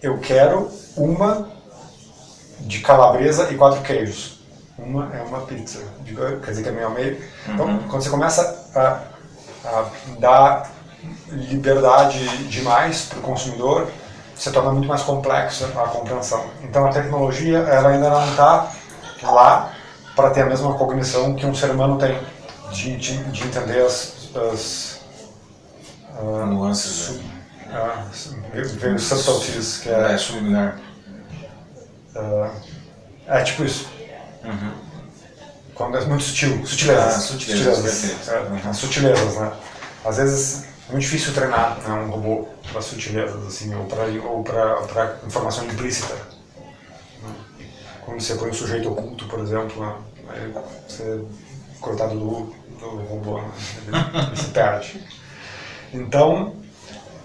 Eu 0.00 0.16
quero 0.20 0.70
uma 0.96 1.50
de 2.60 2.80
calabresa 2.80 3.52
e 3.52 3.58
quatro 3.58 3.82
queijos. 3.82 4.40
Uma 4.78 5.14
é 5.14 5.20
uma 5.20 5.42
pizza. 5.42 5.80
Quer 6.06 6.50
dizer 6.50 6.62
que 6.62 6.68
é 6.70 6.72
meio 6.72 6.86
a 6.86 6.90
meio. 6.90 7.22
Então, 7.46 7.66
uhum. 7.66 7.88
quando 7.88 8.02
você 8.02 8.08
começa 8.08 8.70
a, 8.74 9.68
a 9.68 9.90
dar 10.18 10.77
liberdade 11.30 12.26
demais 12.48 13.02
para 13.02 13.18
o 13.18 13.22
consumidor, 13.22 13.88
se 14.34 14.50
torna 14.50 14.70
muito 14.70 14.88
mais 14.88 15.02
complexa 15.02 15.66
a 15.76 15.88
compreensão. 15.88 16.48
Então 16.62 16.86
a 16.86 16.90
tecnologia 16.90 17.58
ela 17.58 17.90
ainda 17.90 18.08
não 18.08 18.30
está 18.30 18.72
lá 19.22 19.72
para 20.14 20.30
ter 20.30 20.42
a 20.42 20.46
mesma 20.46 20.74
cognição 20.74 21.34
que 21.34 21.44
um 21.44 21.54
ser 21.54 21.70
humano 21.70 21.98
tem, 21.98 22.18
de, 22.72 22.96
de, 22.96 23.24
de 23.24 23.44
entender 23.44 23.82
as, 23.82 24.28
as 24.52 25.00
uh, 26.20 26.46
nuances, 26.46 27.20
né? 27.66 28.04
uh, 28.14 28.98
subtleties, 28.98 29.78
que 29.78 29.88
é, 29.88 30.12
é 30.12 30.18
subliminar. 30.18 30.78
Uh, 32.14 32.50
é 33.26 33.42
tipo 33.42 33.64
isso. 33.64 33.88
Uhum. 34.44 34.72
Quando 35.74 35.98
é 35.98 36.04
muito 36.06 36.24
sutil, 36.24 36.66
sutilezas. 36.66 37.14
Ah, 37.14 37.20
sutilezas, 37.20 37.76
sutilezas. 37.76 38.66
É. 38.66 38.72
Sutilezas, 38.72 39.36
né? 39.36 39.52
Às 40.04 40.16
vezes 40.16 40.64
muito 40.90 41.02
difícil 41.02 41.34
treinar 41.34 41.78
né, 41.80 41.92
um 41.94 42.10
robô 42.10 42.48
para 42.72 42.80
sutilezas, 42.80 43.46
assim, 43.46 43.74
ou 43.74 43.84
para 43.84 44.04
ou 44.24 44.44
informação 45.26 45.64
implícita. 45.66 46.14
Quando 48.04 48.20
você 48.20 48.34
põe 48.36 48.50
um 48.50 48.54
sujeito 48.54 48.90
oculto, 48.90 49.26
por 49.26 49.40
exemplo, 49.40 49.84
né, 49.84 50.64
você 50.86 51.22
cortado 51.80 52.14
do, 52.14 52.54
do 52.80 52.96
robô, 53.02 53.40
né, 53.40 53.50
ele, 53.86 53.96
ele 54.28 54.36
se 54.36 54.48
perde. 54.48 55.04
Então, 55.92 56.54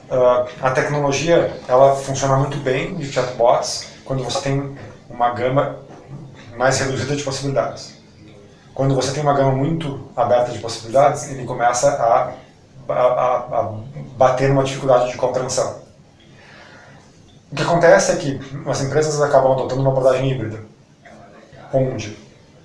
uh, 0.10 0.49
a 0.62 0.71
tecnologia 0.71 1.58
ela 1.67 1.95
funciona 1.95 2.38
muito 2.38 2.58
bem 2.58 2.95
de 2.95 3.12
chatbots 3.12 3.89
quando 4.06 4.23
você 4.23 4.41
tem 4.41 4.78
uma 5.10 5.32
gama 5.32 5.80
mais 6.58 6.80
reduzida 6.80 7.15
de 7.15 7.23
possibilidades. 7.23 7.93
Quando 8.73 8.95
você 8.95 9.12
tem 9.12 9.21
uma 9.21 9.34
gama 9.34 9.52
muito 9.52 10.10
aberta 10.15 10.52
de 10.52 10.60
possibilidades, 10.60 11.30
ele 11.30 11.45
começa 11.45 11.89
a, 11.89 12.34
a, 12.89 13.60
a, 13.60 13.74
bater 14.17 14.50
numa 14.50 14.63
dificuldade 14.63 15.12
de 15.12 15.17
compreensão. 15.17 15.82
O 17.52 17.56
que 17.56 17.62
acontece 17.62 18.12
é 18.12 18.15
que 18.15 18.39
as 18.67 18.82
empresas 18.82 19.22
acabam 19.22 19.54
adotando 19.54 19.82
uma 19.82 19.91
abordagem 19.91 20.32
híbrida, 20.32 20.60
onde 21.72 22.17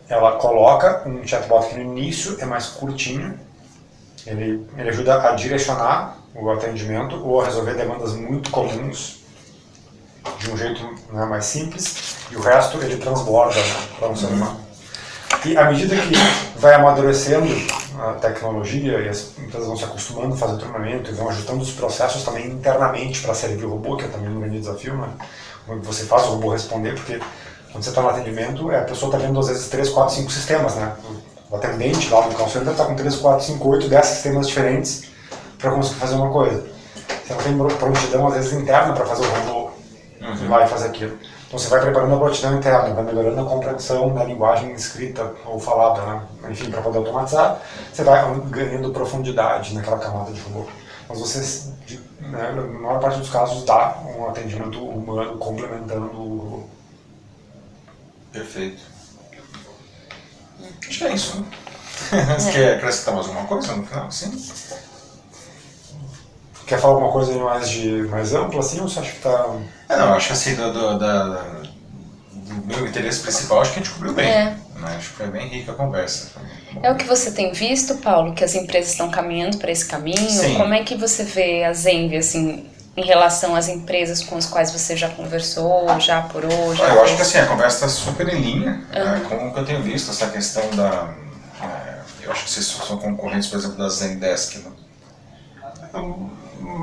ela 0.09 0.33
coloca 0.39 1.07
um 1.07 1.27
chatbot 1.27 1.69
que 1.69 1.75
no 1.75 1.83
início 1.83 2.39
é 2.41 2.47
mais 2.47 2.67
curtinho, 2.67 3.39
ele, 4.27 4.67
ele 4.77 4.89
ajuda 4.89 5.29
a 5.29 5.35
direcionar 5.35 6.17
o 6.35 6.51
atendimento 6.51 7.17
ou 7.25 7.41
a 7.41 7.45
resolver 7.45 7.75
demandas 7.75 8.15
muito 8.15 8.51
comuns 8.51 9.19
de 10.39 10.51
um 10.51 10.57
jeito 10.57 10.83
né, 11.13 11.25
mais 11.25 11.45
simples, 11.45 12.17
e 12.31 12.37
o 12.37 12.41
resto 12.41 12.79
ele 12.79 12.97
transborda 12.97 13.57
né, 13.57 13.89
para 13.99 14.09
um 14.09 14.17
ser 14.17 14.27
humano. 14.27 14.61
E 15.45 15.57
à 15.57 15.65
medida 15.65 15.97
que 15.97 16.15
vai 16.59 16.75
amadurecendo 16.75 17.47
a 17.99 18.13
tecnologia 18.15 19.01
e 19.01 19.09
as 19.09 19.33
empresas 19.39 19.67
vão 19.67 19.77
se 19.77 19.85
acostumando 19.85 20.35
a 20.35 20.37
fazer 20.37 20.55
o 20.55 20.59
treinamento 20.59 21.11
e 21.11 21.15
vão 21.15 21.29
ajustando 21.29 21.63
os 21.63 21.73
processos 21.73 22.23
também 22.23 22.47
internamente 22.47 23.21
para 23.21 23.35
servir 23.35 23.65
o 23.65 23.71
robô, 23.71 23.97
que 23.97 24.05
é 24.05 24.09
também 24.09 24.29
um 24.29 24.41
grande 24.41 24.59
desafio, 24.59 24.97
né? 24.97 25.09
Como 25.67 25.83
você 25.83 26.05
faz 26.05 26.25
o 26.25 26.31
robô 26.31 26.51
responder, 26.51 26.95
porque 26.95 27.21
quando 27.73 27.83
você 27.85 27.91
está 27.91 28.01
no 28.01 28.09
atendimento, 28.09 28.71
é, 28.71 28.81
a 28.81 28.85
pessoa 28.85 29.15
está 29.15 29.27
vendo 29.27 29.39
às 29.39 29.49
vezes 29.49 29.69
3, 29.69 29.89
4, 29.91 30.15
5 30.15 30.31
sistemas, 30.31 30.75
né? 30.77 30.93
O 31.51 31.57
atendente 31.57 32.09
lá 32.11 32.21
do 32.21 32.35
call 32.35 32.49
center 32.49 32.73
está 32.73 32.85
com 32.85 32.95
3, 32.95 33.17
4, 33.17 33.47
5, 33.47 33.69
8, 33.69 33.89
10 33.89 34.07
sistemas 34.07 34.49
diferentes 34.49 35.05
para 35.59 35.71
conseguir 35.71 36.01
fazer 36.01 36.15
uma 36.15 36.31
coisa. 36.31 36.67
Você 37.27 37.35
não 37.35 37.69
tem 37.69 37.77
prontidão, 37.77 38.27
às 38.29 38.35
vezes, 38.35 38.53
interna 38.53 38.93
para 38.93 39.05
fazer 39.05 39.23
o 39.23 39.31
robô 39.31 39.71
uhum. 40.21 40.65
e 40.65 40.69
fazer 40.69 40.89
aquilo. 40.89 41.19
Então 41.49 41.59
você 41.59 41.69
vai 41.69 41.81
preparando 41.81 42.15
a 42.15 42.19
prontidão 42.19 42.59
interna, 42.59 42.93
vai 42.93 43.05
melhorando 43.05 43.41
a 43.41 43.45
compreensão 43.45 44.15
da 44.15 44.23
linguagem 44.23 44.71
escrita 44.75 45.35
ou 45.47 45.59
falada, 45.59 46.03
né? 46.03 46.27
enfim, 46.51 46.71
para 46.71 46.83
poder 46.83 46.99
automatizar, 46.99 47.59
você 47.91 48.05
vai 48.05 48.23
ganhando 48.51 48.93
profundidade 48.93 49.75
naquela 49.75 49.99
camada 49.99 50.31
de 50.31 50.41
robô. 50.43 50.67
Mas 51.09 51.19
você, 51.19 51.73
né, 52.21 52.53
na 52.53 52.63
maior 52.63 53.01
parte 53.01 53.19
dos 53.19 53.31
casos, 53.31 53.65
dá 53.65 53.97
um 54.15 54.29
atendimento 54.29 54.79
humano 54.79 55.39
complementando 55.39 56.21
o 56.21 56.37
robô. 56.37 56.65
Perfeito. 58.31 58.83
Acho 60.87 60.99
que 60.99 61.05
é 61.05 61.15
isso, 61.15 61.41
né? 61.41 61.47
Você 62.39 62.51
é. 62.51 62.53
quer 62.53 62.77
acrescentar 62.77 63.15
mais 63.15 63.27
alguma 63.27 63.47
coisa 63.47 63.75
no 63.75 63.87
final? 63.87 64.11
Sim. 64.13 64.31
Quer 66.69 66.79
falar 66.79 66.95
alguma 66.95 67.11
coisa 67.11 67.33
mais, 67.39 67.71
de, 67.71 68.03
mais 68.11 68.35
ampla 68.35 68.61
assim 68.61 68.79
ou 68.81 68.89
você 68.89 69.01
acha 69.01 69.11
que 69.11 69.17
está. 69.17 69.57
É, 69.89 69.97
não, 69.97 70.13
acho 70.13 70.27
que 70.27 70.33
assim, 70.35 70.55
do, 70.55 70.71
do, 70.71 70.99
da, 70.99 71.25
do 71.25 72.67
meu 72.67 72.87
interesse 72.87 73.21
principal, 73.21 73.63
acho 73.63 73.73
que 73.73 73.81
a 73.81 73.83
gente 73.83 73.95
cobriu 73.95 74.13
bem. 74.13 74.29
É. 74.29 74.45
Né? 74.75 74.95
Acho 74.97 75.09
que 75.11 75.17
foi 75.17 75.27
bem 75.29 75.49
rica 75.49 75.73
a 75.73 75.75
conversa. 75.75 76.33
É 76.83 76.93
o 76.93 76.95
que 76.95 77.05
você 77.05 77.31
tem 77.31 77.53
visto, 77.53 77.97
Paulo, 77.97 78.35
que 78.35 78.45
as 78.45 78.55
empresas 78.55 78.93
estão 78.93 79.11
caminhando 79.11 79.57
para 79.57 79.73
esse 79.73 79.87
caminho? 79.87 80.31
Sim. 80.31 80.57
Como 80.57 80.75
é 80.75 80.83
que 80.85 80.95
você 80.95 81.25
vê 81.25 81.65
a 81.65 81.73
Zenvi, 81.73 82.19
assim, 82.19 82.67
em 82.95 83.05
relação 83.05 83.57
às 83.57 83.69
empresas 83.69 84.23
com 84.23 84.37
as 84.37 84.45
quais 84.45 84.71
você 84.71 84.95
já 84.95 85.09
conversou, 85.09 85.99
já 85.99 86.19
apurou? 86.19 86.75
Já 86.75 86.85
eu 86.85 87.03
acho 87.03 87.17
que 87.17 87.23
assim, 87.23 87.39
a 87.39 87.47
conversa 87.47 87.87
está 87.87 87.89
super 87.89 88.29
em 88.29 88.41
linha 88.41 88.83
uhum. 88.95 89.05
né, 89.05 89.23
com 89.27 89.49
o 89.49 89.55
que 89.55 89.61
eu 89.61 89.65
tenho 89.65 89.83
visto, 89.83 90.11
essa 90.11 90.29
questão 90.29 90.69
da. 90.77 91.15
É, 91.63 91.99
eu 92.25 92.31
acho 92.31 92.45
que 92.45 92.51
vocês 92.51 92.67
são 92.67 92.99
concorrentes, 92.99 93.49
por 93.49 93.59
exemplo, 93.59 93.79
da 93.79 93.89
Zendesk. 93.89 94.59
Né? 94.59 94.71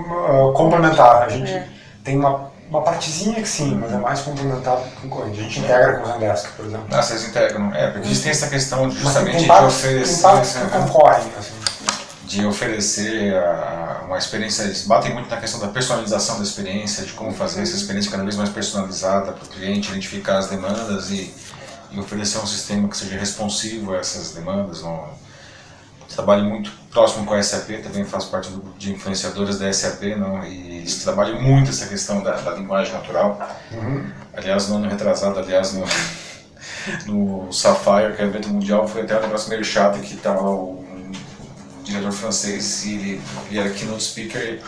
Uh, 0.05 0.53
complementar. 0.53 1.23
A 1.23 1.29
gente 1.29 1.51
é. 1.51 1.67
tem 2.03 2.17
uma, 2.17 2.51
uma 2.69 2.81
partezinha 2.81 3.41
que 3.41 3.47
sim, 3.47 3.75
mas 3.75 3.91
é 3.91 3.97
mais 3.97 4.21
complementar 4.21 4.77
que 4.77 5.01
concorrente. 5.01 5.39
A 5.39 5.43
gente 5.43 5.59
integra 5.59 5.93
com 5.99 6.09
o 6.09 6.13
Zendesk, 6.13 6.51
por 6.55 6.65
exemplo. 6.65 6.87
Ah, 6.91 7.01
vocês 7.01 7.27
integram. 7.27 7.73
É, 7.73 7.91
porque 7.91 8.15
têm 8.15 8.31
essa 8.31 8.47
questão 8.47 8.89
justamente 8.91 9.43
de 9.43 9.51
oferecer. 9.51 10.21
Tem 10.21 10.69
que 10.69 10.77
concorrem. 10.77 11.25
Assim 11.37 11.65
de 12.25 12.45
oferecer 12.45 13.33
uma 14.05 14.17
experiência, 14.17 14.63
eles 14.63 14.85
batem 14.85 15.13
muito 15.13 15.29
na 15.29 15.37
questão 15.37 15.59
da 15.59 15.67
personalização 15.67 16.37
da 16.37 16.43
experiência, 16.43 17.05
de 17.05 17.13
como 17.13 17.31
fazer 17.31 17.61
essa 17.61 17.75
experiência 17.75 18.11
cada 18.11 18.23
vez 18.23 18.35
mais 18.35 18.49
personalizada 18.49 19.31
para 19.31 19.43
o 19.43 19.47
cliente, 19.47 19.89
identificar 19.89 20.37
as 20.37 20.47
demandas 20.47 21.11
e, 21.11 21.33
e, 21.91 21.99
oferecer 21.99 22.39
um 22.39 22.47
sistema 22.47 22.87
que 22.87 22.97
seja 22.97 23.17
responsivo 23.17 23.93
a 23.93 23.97
essas 23.97 24.31
demandas. 24.31 24.83
Um, 24.83 25.03
trabalho 26.13 26.45
muito 26.45 26.71
próximo 26.91 27.25
com 27.25 27.33
a 27.33 27.43
SAP, 27.43 27.81
também 27.83 28.05
faço 28.05 28.29
parte 28.29 28.49
do 28.49 28.59
grupo 28.61 28.77
de 28.77 28.91
influenciadores 28.91 29.59
da 29.59 29.71
SAP, 29.71 30.03
não, 30.17 30.43
e 30.45 30.77
eles 30.77 31.03
trabalham 31.03 31.41
muito 31.41 31.69
essa 31.69 31.87
questão 31.87 32.23
da, 32.23 32.33
da 32.33 32.51
linguagem 32.51 32.93
natural. 32.93 33.39
Uhum. 33.71 34.09
Aliás, 34.33 34.67
no 34.69 34.77
ano 34.77 34.89
retrasado, 34.89 35.39
aliás, 35.39 35.73
no, 35.73 35.85
no 37.05 37.51
Sapphire, 37.51 38.15
que 38.15 38.21
é 38.21 38.25
o 38.25 38.29
evento 38.29 38.49
mundial, 38.49 38.87
foi 38.87 39.01
até 39.01 39.17
um 39.17 39.21
negócio 39.21 39.49
meio 39.49 39.63
chato 39.63 39.99
que 39.99 40.13
estava 40.13 40.41
o 40.41 40.85
diretor 41.83 42.11
francês 42.11 42.83
e 42.85 42.93
ele, 42.93 43.21
ele 43.49 43.59
era 43.59 43.69
keynote 43.69 44.03
speaker 44.03 44.59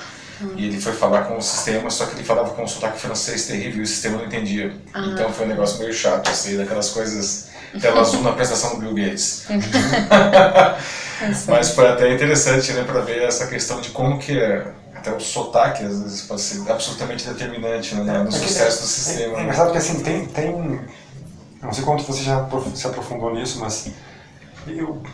hum. 0.42 0.54
e 0.56 0.66
ele 0.66 0.80
foi 0.80 0.94
falar 0.94 1.24
com 1.24 1.38
o 1.38 1.42
sistema, 1.42 1.90
só 1.90 2.06
que 2.06 2.16
ele 2.16 2.24
falava 2.24 2.52
com 2.52 2.64
um 2.64 2.68
sotaque 2.68 3.00
francês 3.00 3.48
terrível 3.48 3.80
e 3.80 3.84
o 3.84 3.88
sistema 3.88 4.18
não 4.18 4.26
entendia. 4.26 4.74
Ah. 4.94 5.06
Então 5.08 5.32
foi 5.32 5.46
um 5.46 5.50
negócio 5.50 5.80
meio 5.80 5.94
chato, 5.94 6.30
assim, 6.30 6.58
daquelas 6.58 6.90
coisas 6.90 7.50
tela 7.82 8.02
azul 8.02 8.22
na 8.22 8.30
apresentação 8.32 8.76
do 8.76 8.82
Bill 8.82 8.94
Gates. 8.94 9.46
Mas 11.48 11.72
foi 11.72 11.88
até 11.88 12.14
interessante, 12.14 12.72
né, 12.74 12.84
para 12.84 13.02
ver 13.02 13.24
essa 13.24 13.48
questão 13.48 13.82
de 13.82 13.90
como 13.90 14.20
que 14.20 14.38
é 14.38 14.68
até 14.96 15.12
o 15.12 15.20
sotaque 15.20 15.84
às 15.84 16.02
vezes 16.02 16.22
pode 16.24 16.42
ser 16.42 16.70
absolutamente 16.70 17.28
determinante 17.28 17.96
né, 17.96 18.20
no 18.20 18.28
é 18.28 18.32
sucesso 18.32 18.82
do 18.82 18.88
sistema. 18.88 19.38
É, 19.38 19.40
é 19.40 19.44
engraçado 19.44 19.72
que 19.72 19.78
assim, 19.78 20.02
tem, 20.02 20.26
tem. 20.26 20.82
Não 21.62 21.74
sei 21.74 21.84
quanto 21.84 22.04
você 22.04 22.24
já 22.24 22.48
se 22.74 22.88
aprofundou 22.88 23.34
nisso, 23.34 23.60
mas 23.60 23.92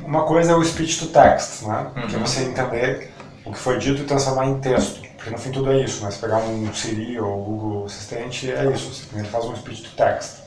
uma 0.04 0.24
coisa 0.24 0.54
é 0.54 0.56
o 0.56 0.64
speech 0.64 1.00
to 1.00 1.08
text, 1.08 1.64
né? 1.64 1.88
Uhum. 1.96 2.08
Que 2.08 2.16
é 2.16 2.20
você 2.20 2.44
entender 2.44 3.12
o 3.46 3.52
que 3.52 3.60
foi 3.60 3.78
dito 3.78 4.02
e 4.02 4.06
transformar 4.06 4.48
em 4.48 4.60
texto. 4.60 5.02
Porque 5.16 5.30
no 5.30 5.38
fim 5.38 5.52
tudo 5.52 5.72
é 5.72 5.82
isso, 5.82 6.04
né? 6.04 6.12
Se 6.12 6.20
pegar 6.20 6.38
um 6.38 6.74
Siri 6.74 7.20
ou 7.20 7.44
Google 7.44 7.86
Assistente, 7.86 8.52
é 8.52 8.70
isso. 8.72 8.94
Você 8.94 9.06
primeiro 9.06 9.30
faz 9.30 9.46
um 9.46 9.56
speech 9.56 9.84
to 9.84 9.96
text. 9.96 10.44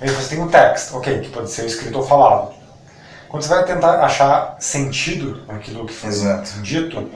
Aí 0.00 0.08
você 0.08 0.34
tem 0.34 0.42
um 0.42 0.48
text, 0.48 0.94
ok, 0.94 1.20
que 1.20 1.28
pode 1.28 1.50
ser 1.50 1.66
escrito 1.66 1.98
ou 1.98 2.06
falado. 2.06 2.54
Quando 3.30 3.44
você 3.44 3.48
vai 3.48 3.64
tentar 3.64 4.04
achar 4.04 4.56
sentido 4.58 5.42
naquilo 5.46 5.86
que 5.86 5.92
foi 5.92 6.10
Exato. 6.10 6.60
dito, 6.62 7.08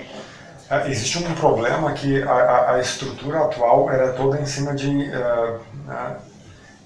é, 0.71 0.89
existe 0.89 1.19
um 1.19 1.35
problema 1.35 1.93
que 1.93 2.23
a, 2.23 2.31
a, 2.31 2.75
a, 2.77 2.81
estrutura 2.81 3.41
atual 3.41 3.91
era 3.91 4.13
toda 4.13 4.41
em 4.41 4.47
cima 4.47 4.75
de 4.75 4.89
uh, 4.89 5.59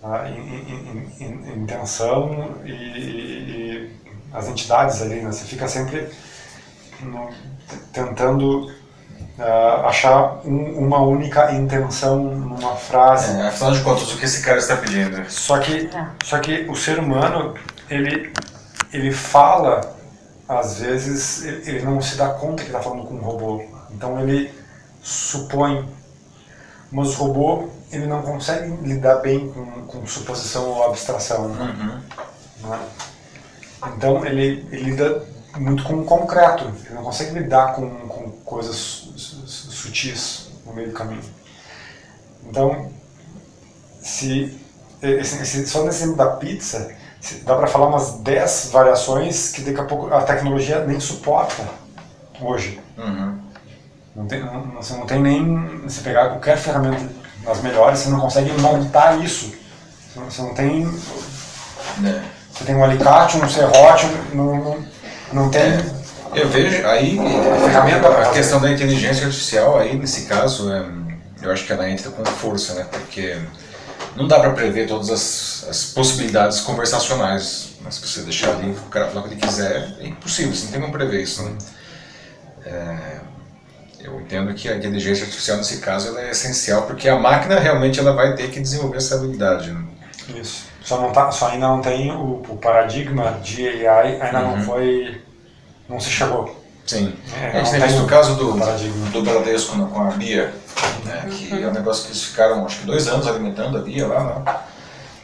uh, 0.03 0.27
in, 0.27 1.13
in, 1.21 1.25
in, 1.25 1.63
intenção 1.63 2.55
e, 2.65 2.71
e, 2.71 3.97
as 4.33 4.49
entidades 4.49 5.03
ali, 5.03 5.17
né? 5.17 5.31
Você 5.31 5.45
fica 5.45 5.69
sempre 5.69 6.09
no, 7.03 7.29
tentando 7.93 8.67
uh, 8.67 9.87
achar 9.87 10.41
um, 10.43 10.87
uma 10.87 11.01
única 11.03 11.53
intenção 11.53 12.25
numa 12.25 12.77
frase. 12.77 13.39
É, 13.39 13.49
afinal 13.49 13.73
de 13.73 13.83
contas, 13.83 14.11
o 14.11 14.17
que 14.17 14.25
esse 14.25 14.43
cara 14.43 14.59
está 14.59 14.77
pedindo? 14.77 15.31
Só 15.31 15.59
que, 15.59 15.91
é. 15.95 16.07
só 16.25 16.39
que 16.39 16.67
o 16.69 16.75
ser 16.75 16.99
humano, 16.99 17.55
ele, 17.91 18.33
ele 18.93 19.13
fala, 19.13 19.97
às 20.49 20.79
vezes, 20.79 21.45
ele 21.45 21.83
não 21.83 22.01
se 22.01 22.17
dá 22.17 22.31
conta 22.31 22.63
que 22.63 22.69
está 22.69 22.81
falando 22.81 23.07
com 23.07 23.15
um 23.15 23.21
robô. 23.21 23.63
Então 23.91 24.21
ele 24.21 24.53
supõe. 25.03 25.89
Mas 26.91 27.19
o 27.19 27.25
robô, 27.25 27.69
ele 27.93 28.07
não 28.07 28.23
consegue 28.23 28.71
lidar 28.83 29.17
bem 29.17 29.51
com, 29.53 29.65
com 29.87 30.07
suposição 30.07 30.65
ou 30.69 30.85
abstração. 30.85 31.47
Uhum. 31.47 32.01
Né? 32.63 32.81
Então 33.97 34.25
ele, 34.25 34.67
ele 34.73 34.85
lida 34.85 35.25
muito 35.57 35.83
com 35.85 36.01
o 36.01 36.05
concreto, 36.05 36.65
ele 36.85 36.95
não 36.95 37.03
consegue 37.03 37.39
lidar 37.39 37.75
com, 37.75 37.89
com 38.09 38.31
coisas 38.45 38.77
sutis 39.47 40.51
no 40.65 40.73
meio 40.73 40.89
do 40.89 40.95
caminho. 40.95 41.23
Então, 42.47 42.91
se, 44.01 44.59
esse, 45.03 45.43
esse, 45.43 45.67
só 45.67 45.85
nesse 45.85 46.03
exemplo 46.03 46.17
da 46.17 46.37
pizza, 46.37 46.95
dá 47.45 47.57
para 47.57 47.67
falar 47.67 47.87
umas 47.87 48.19
10 48.21 48.71
variações 48.73 49.51
que 49.51 49.63
daqui 49.63 49.81
a 49.81 49.85
pouco 49.85 50.13
a 50.13 50.23
tecnologia 50.23 50.85
nem 50.85 51.01
suporta 51.01 51.65
hoje. 52.41 52.81
Uhum. 52.97 53.39
Não 54.15 54.27
tem, 54.27 54.41
não, 54.45 54.63
você 54.73 54.95
não 54.95 55.07
tem 55.07 55.21
nem. 55.21 55.81
Você 55.85 56.01
pegar 56.01 56.29
qualquer 56.29 56.57
ferramenta 56.57 57.01
das 57.45 57.63
melhores, 57.63 58.01
você 58.01 58.11
não 58.11 58.21
consegue 58.21 58.53
montar 58.61 59.17
isso. 59.23 59.53
Você 60.15 60.43
não 60.43 60.55
tem. 60.55 60.87
É. 62.05 62.23
Você 62.53 62.65
tem 62.65 62.75
um 62.75 62.83
alicate, 62.83 63.37
um 63.37 63.49
serrote, 63.49 64.07
não, 64.33 64.57
não, 64.57 64.87
não 65.33 65.51
tem. 65.51 65.63
É. 65.63 65.99
Eu 66.35 66.49
vejo 66.49 66.87
aí 66.87 67.19
a 67.19 67.61
ferramenta, 67.65 68.09
a 68.09 68.31
questão 68.31 68.61
da 68.61 68.71
inteligência 68.71 69.27
artificial 69.27 69.79
aí 69.79 69.97
nesse 69.97 70.27
caso, 70.27 70.71
é, 70.73 70.85
eu 71.41 71.51
acho 71.51 71.65
que 71.65 71.73
ela 71.73 71.89
entra 71.89 72.11
com 72.11 72.25
força, 72.25 72.75
né? 72.75 72.87
Porque 72.91 73.39
não 74.19 74.27
dá 74.27 74.41
para 74.41 74.51
prever 74.51 74.89
todas 74.89 75.11
as, 75.11 75.67
as, 75.71 75.85
possibilidades 75.93 76.61
conversacionais. 76.61 77.71
Mas 77.81 77.95
se 77.95 78.07
você 78.07 78.21
deixar 78.23 78.51
ali 78.51 78.71
o 78.71 78.91
cara 78.91 79.07
falar 79.09 79.21
o 79.21 79.29
que 79.29 79.35
ele 79.35 79.41
quiser, 79.41 79.97
é 80.01 80.07
impossível, 80.07 80.53
você 80.53 80.65
não 80.65 80.73
tem 80.73 80.81
como 80.81 80.93
prever 80.93 81.23
isso. 81.23 81.43
Né? 81.45 81.57
É, 82.67 83.21
eu 84.01 84.21
entendo 84.21 84.53
que 84.55 84.69
a 84.69 84.77
inteligência 84.77 85.25
artificial 85.25 85.57
nesse 85.57 85.79
caso 85.79 86.09
ela 86.09 86.21
é 86.21 86.31
essencial 86.31 86.83
porque 86.83 87.09
a 87.09 87.19
máquina 87.19 87.59
realmente 87.59 88.01
ela 88.01 88.13
vai 88.13 88.35
ter 88.35 88.51
que 88.51 88.61
desenvolver 88.61 88.99
essa 88.99 89.15
habilidade. 89.15 89.71
Né? 89.71 89.85
Isso. 90.35 90.67
Só, 90.83 91.01
não 91.01 91.13
tá, 91.13 91.31
só 91.31 91.49
ainda 91.49 91.69
não 91.69 91.81
tem 91.81 92.11
o, 92.11 92.43
o 92.49 92.57
paradigma 92.57 93.39
de 93.43 93.87
AI, 93.87 94.21
ainda 94.21 94.41
uhum. 94.41 94.57
não 94.57 94.63
foi. 94.65 95.23
não 95.89 96.01
se 96.01 96.11
chegou. 96.11 96.59
Sim. 96.87 97.15
É, 97.39 97.59
a 97.59 97.63
gente 97.63 97.71
tem 97.73 97.81
visto 97.81 98.03
o 98.03 98.07
caso 98.07 98.35
do, 98.35 98.53
do 99.13 99.23
Bradesco 99.23 99.87
com 99.89 100.01
a 100.01 100.11
Bia, 100.13 100.51
né, 101.05 101.29
que 101.31 101.55
uhum. 101.55 101.65
é 101.65 101.67
um 101.69 101.73
negócio 101.73 102.05
que 102.05 102.11
eles 102.11 102.25
ficaram 102.25 102.65
acho 102.65 102.81
que 102.81 102.87
dois 102.87 103.07
anos 103.09 103.27
alimentando 103.27 103.79
a 103.79 103.81
Bia 103.81 104.07
lá. 104.07 104.25
Né? 104.25 104.55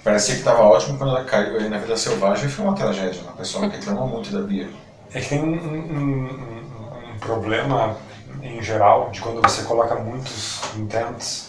Parecia 0.03 0.35
que 0.35 0.41
estava 0.41 0.63
ótimo 0.63 0.99
quando 0.99 1.11
ela 1.11 1.25
caiu 1.25 1.59
aí 1.59 1.69
na 1.69 1.79
vida 1.79 1.97
selvagem 1.97 2.49
foi 2.49 2.65
uma 2.65 2.75
tragédia. 2.75 3.23
Né? 3.23 3.29
O 3.33 3.37
pessoal 3.37 3.69
reclamou 3.69 4.07
muito 4.07 4.31
da 4.31 4.41
Bia. 4.43 4.69
É 5.13 5.21
que 5.21 5.29
tem 5.31 5.43
um, 5.43 5.55
um, 5.55 7.15
um 7.15 7.19
problema 7.19 7.97
em 8.43 8.63
geral 8.63 9.11
de 9.11 9.21
quando 9.21 9.41
você 9.41 9.63
coloca 9.63 9.95
muitos 9.95 10.61
intents 10.77 11.49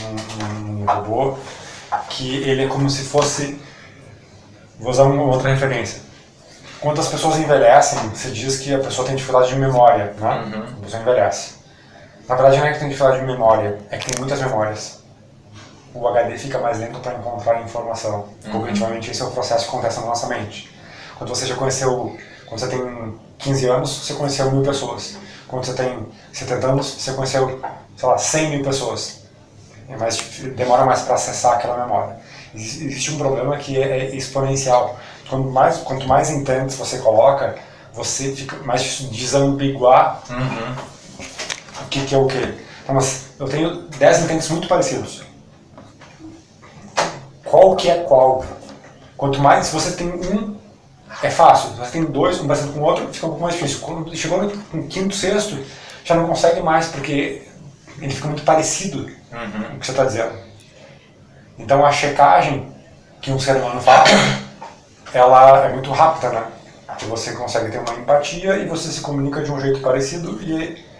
num, 0.00 0.84
robô 0.84 1.38
que 2.08 2.36
ele 2.42 2.64
é 2.64 2.68
como 2.68 2.88
se 2.90 3.04
fosse. 3.04 3.60
Vou 4.80 4.90
usar 4.90 5.04
uma 5.04 5.22
outra 5.22 5.50
referência. 5.50 6.02
Quando 6.80 7.00
as 7.00 7.06
pessoas 7.06 7.36
envelhecem, 7.36 7.98
você 8.08 8.30
diz 8.30 8.58
que 8.58 8.74
a 8.74 8.78
pessoa 8.78 9.06
tem 9.06 9.14
dificuldade 9.14 9.52
de 9.52 9.58
memória, 9.58 10.12
né? 10.18 10.42
Uhum. 10.44 10.62
A 10.62 10.84
pessoa 10.84 11.02
envelhece. 11.02 11.61
Na 12.32 12.38
verdade, 12.38 12.56
não 12.56 12.66
é 12.66 12.72
que 12.72 12.78
tem 12.78 12.88
dificuldade 12.88 13.20
de 13.20 13.26
memória, 13.26 13.78
é 13.90 13.98
que 13.98 14.06
tem 14.06 14.18
muitas 14.18 14.40
memórias. 14.40 15.02
O 15.92 16.08
HD 16.08 16.38
fica 16.38 16.58
mais 16.58 16.78
lento 16.78 16.98
para 17.00 17.18
encontrar 17.18 17.60
informação. 17.60 18.26
Uhum. 18.46 18.52
Cognitivamente, 18.52 19.10
esse 19.10 19.20
é 19.20 19.24
o 19.26 19.30
processo 19.30 19.64
que 19.64 19.68
acontece 19.68 20.00
na 20.00 20.06
nossa 20.06 20.26
mente. 20.28 20.74
Quando 21.18 21.28
você 21.28 21.46
já 21.46 21.54
conheceu, 21.54 22.16
quando 22.46 22.58
você 22.58 22.68
tem 22.68 23.20
15 23.36 23.66
anos, 23.66 23.90
você 23.98 24.14
conheceu 24.14 24.50
mil 24.50 24.62
pessoas. 24.62 25.16
Quando 25.46 25.66
você 25.66 25.74
tem 25.74 26.06
70 26.32 26.66
anos, 26.68 26.86
você 26.86 27.12
conheceu, 27.12 27.60
sei 27.98 28.08
lá, 28.08 28.16
100 28.16 28.50
mil 28.50 28.64
pessoas. 28.64 29.24
É 29.86 29.96
mais, 29.98 30.16
demora 30.56 30.86
mais 30.86 31.02
para 31.02 31.16
acessar 31.16 31.56
aquela 31.56 31.76
memória. 31.84 32.16
Existe 32.54 33.10
um 33.10 33.18
problema 33.18 33.58
que 33.58 33.78
é, 33.78 34.06
é 34.06 34.16
exponencial. 34.16 34.98
Quanto 35.28 35.50
mais, 35.50 35.76
quanto 35.76 36.08
mais 36.08 36.30
intentes 36.30 36.76
você 36.76 36.96
coloca, 36.96 37.56
você 37.92 38.32
fica 38.32 38.56
mais 38.64 38.82
difícil 38.82 39.10
desambiguar 39.10 40.22
uhum. 40.30 40.91
O 41.92 42.00
que, 42.00 42.06
que, 42.06 42.14
é 42.14 42.18
o 42.18 42.26
que. 42.26 42.38
Então, 42.82 42.94
mas 42.94 43.26
eu 43.38 43.46
tenho 43.46 43.82
10 43.82 44.22
intentes 44.22 44.48
muito 44.48 44.66
parecidos. 44.66 45.22
Qual 47.44 47.76
que 47.76 47.90
é 47.90 47.96
qual? 48.04 48.44
Quanto 49.16 49.38
mais 49.40 49.68
você 49.68 49.92
tem 49.92 50.08
um, 50.08 50.56
é 51.22 51.28
fácil. 51.28 51.70
Se 51.70 51.76
você 51.76 51.90
tem 51.92 52.04
dois, 52.04 52.40
um 52.40 52.46
parecido 52.46 52.72
com 52.72 52.80
o 52.80 52.84
outro, 52.84 53.12
fica 53.12 53.26
um 53.26 53.30
pouco 53.30 53.44
mais 53.44 53.54
difícil. 53.54 53.80
Quando 53.80 54.16
chegou 54.16 54.42
no 54.72 54.88
quinto, 54.88 55.14
sexto, 55.14 55.58
já 56.02 56.14
não 56.14 56.26
consegue 56.26 56.62
mais, 56.62 56.86
porque 56.88 57.46
ele 58.00 58.12
fica 58.12 58.28
muito 58.28 58.42
parecido 58.42 59.00
uhum. 59.00 59.64
com 59.68 59.76
o 59.76 59.78
que 59.78 59.86
você 59.86 59.92
está 59.92 60.04
dizendo. 60.04 60.32
Então 61.58 61.84
a 61.84 61.92
checagem 61.92 62.72
que 63.20 63.30
um 63.30 63.38
ser 63.38 63.56
humano 63.56 63.80
faz, 63.80 64.10
ela 65.12 65.66
é 65.66 65.72
muito 65.72 65.92
rápida, 65.92 66.30
né? 66.30 66.44
Você 67.08 67.32
consegue 67.32 67.70
ter 67.70 67.78
uma 67.78 67.94
empatia 67.94 68.56
e 68.56 68.66
você 68.66 68.90
se 68.90 69.00
comunica 69.00 69.42
de 69.42 69.50
um 69.50 69.60
jeito 69.60 69.80
parecido 69.80 70.40
e 70.42 70.91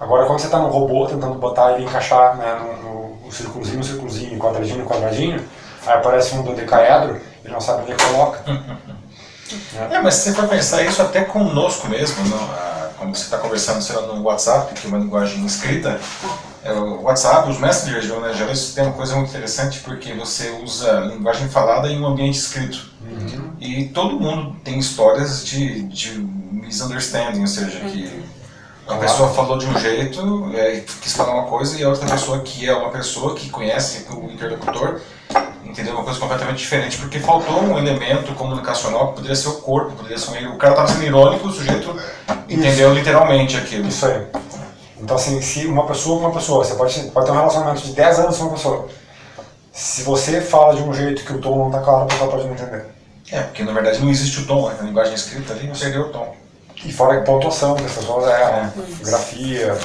agora 0.00 0.26
quando 0.26 0.38
você 0.40 0.46
está 0.46 0.58
no 0.58 0.68
robô 0.68 1.06
tentando 1.06 1.34
botar 1.34 1.72
ele 1.74 1.84
encaixar 1.84 2.36
né, 2.36 2.58
no, 2.58 3.20
no, 3.24 3.32
círculozinho, 3.32 3.78
no 3.78 3.84
círculozinho, 3.84 4.38
quadradinho, 4.38 4.86
quadradinho, 4.86 5.44
aí 5.86 5.94
aparece 5.94 6.34
um 6.34 6.42
dodecaedro, 6.42 7.20
ele 7.44 7.52
não 7.52 7.60
sabe 7.60 7.82
onde 7.82 7.92
ele 7.92 8.02
coloca. 8.02 8.42
É. 9.76 9.94
é, 9.94 10.02
mas 10.02 10.14
se 10.14 10.30
você 10.30 10.32
for 10.32 10.48
pensar 10.48 10.82
isso 10.82 11.00
até 11.00 11.22
conosco 11.24 11.86
mesmo, 11.86 12.24
não? 12.28 12.42
Ah, 12.42 12.90
quando 12.98 13.14
você 13.14 13.24
está 13.24 13.38
conversando 13.38 13.82
sei 13.82 13.94
lá, 13.94 14.02
no 14.02 14.22
WhatsApp, 14.22 14.74
que 14.74 14.86
é 14.86 14.88
uma 14.88 14.98
linguagem 14.98 15.44
escrita, 15.46 16.00
é, 16.62 16.72
o 16.72 17.02
WhatsApp, 17.02 17.48
os 17.48 17.58
messengers 17.58 18.04
geral, 18.04 18.52
isso 18.52 18.74
tem 18.74 18.84
uma 18.84 18.92
coisa 18.92 19.14
muito 19.14 19.30
interessante 19.30 19.80
porque 19.80 20.12
você 20.12 20.50
usa 20.62 21.00
linguagem 21.00 21.48
falada 21.48 21.88
em 21.88 22.00
um 22.00 22.06
ambiente 22.06 22.38
escrito. 22.38 22.90
Uhum. 23.02 23.52
E 23.58 23.86
todo 23.86 24.20
mundo 24.20 24.56
tem 24.62 24.78
histórias 24.78 25.44
de, 25.44 25.82
de 25.84 26.18
misunderstanding, 26.52 27.40
ou 27.40 27.46
seja, 27.46 27.80
que 27.80 28.22
a 28.92 28.96
pessoa 28.96 29.28
falou 29.30 29.58
de 29.58 29.66
um 29.66 29.78
jeito, 29.78 30.50
é, 30.54 30.82
quis 31.00 31.14
falar 31.14 31.34
uma 31.34 31.44
coisa, 31.44 31.78
e 31.78 31.84
a 31.84 31.88
outra 31.88 32.08
pessoa 32.08 32.40
que 32.40 32.68
é 32.68 32.74
uma 32.74 32.90
pessoa 32.90 33.34
que 33.34 33.48
conhece 33.50 34.06
o 34.10 34.30
interlocutor 34.30 35.00
entendeu 35.64 35.94
uma 35.94 36.04
coisa 36.04 36.18
completamente 36.18 36.58
diferente, 36.58 36.98
porque 36.98 37.20
faltou 37.20 37.62
um 37.62 37.78
elemento 37.78 38.34
comunicacional 38.34 39.08
que 39.08 39.14
poderia 39.16 39.36
ser 39.36 39.48
o 39.48 39.54
corpo, 39.54 39.92
poderia 39.92 40.18
ser 40.18 40.42
erro. 40.42 40.54
O 40.54 40.58
cara 40.58 40.72
estava 40.72 40.88
sendo 40.88 41.04
irônico, 41.04 41.48
o 41.48 41.52
sujeito 41.52 41.96
entendeu 42.48 42.88
Isso. 42.88 42.98
literalmente 42.98 43.56
aquilo. 43.56 43.86
Isso 43.86 44.06
aí. 44.06 44.26
Então, 45.00 45.16
assim, 45.16 45.40
se 45.40 45.66
uma 45.66 45.86
pessoa 45.86 46.18
uma 46.18 46.32
pessoa, 46.32 46.64
você 46.64 46.74
pode, 46.74 47.00
pode 47.10 47.26
ter 47.26 47.32
um 47.32 47.36
relacionamento 47.36 47.82
de 47.82 47.92
10 47.92 48.18
anos 48.18 48.36
com 48.36 48.44
uma 48.44 48.52
pessoa. 48.52 48.88
Se 49.72 50.02
você 50.02 50.40
fala 50.40 50.74
de 50.74 50.82
um 50.82 50.92
jeito 50.92 51.24
que 51.24 51.32
o 51.32 51.38
tom 51.38 51.56
não 51.56 51.66
está 51.68 51.80
claro, 51.80 52.02
a 52.02 52.06
pessoa 52.06 52.30
pode 52.30 52.44
não 52.44 52.52
entender. 52.52 52.86
É, 53.30 53.42
porque 53.42 53.62
na 53.62 53.72
verdade 53.72 54.00
não 54.00 54.10
existe 54.10 54.40
o 54.40 54.46
tom, 54.46 54.68
né? 54.68 54.76
a 54.80 54.82
linguagem 54.82 55.14
escrita 55.14 55.52
ali 55.52 55.68
não 55.68 55.76
perdeu 55.76 56.02
o 56.02 56.08
tom. 56.08 56.34
E 56.84 56.92
fora 56.92 57.18
a 57.18 57.22
pontuação, 57.22 57.74
que 57.74 57.84
as 57.84 57.92
pessoas 57.92 58.26
erram, 58.26 58.58
é. 58.58 59.04
grafia, 59.04 59.78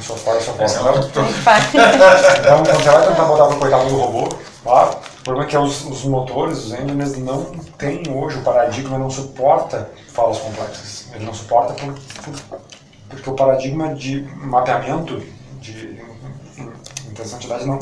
só 0.00 0.14
fora, 0.14 0.40
só 0.40 0.52
fora. 0.52 0.68
Então, 0.68 2.64
quando 2.64 2.82
você 2.82 2.90
vai 2.90 3.08
tentar 3.08 3.24
botar 3.24 3.46
pro 3.46 3.58
coitado 3.58 3.88
do 3.88 3.96
robô, 3.96 4.36
claro, 4.62 4.96
o 5.20 5.24
problema 5.24 5.46
é 5.46 5.50
que 5.50 5.56
os, 5.56 5.84
os 5.84 6.04
motores, 6.04 6.58
os 6.58 6.72
engines, 6.72 7.18
não 7.18 7.44
têm 7.76 8.02
hoje, 8.10 8.38
o 8.38 8.42
paradigma 8.42 8.96
não 8.96 9.10
suporta 9.10 9.90
falas 10.12 10.38
complexas. 10.38 11.06
Ele 11.14 11.24
não 11.24 11.34
suporta 11.34 11.74
por, 11.74 11.94
por, 11.94 12.60
porque 13.08 13.30
o 13.30 13.34
paradigma 13.34 13.94
de 13.94 14.22
mapeamento 14.36 15.20
de 15.60 16.00
intensidade 17.10 17.66
não, 17.66 17.78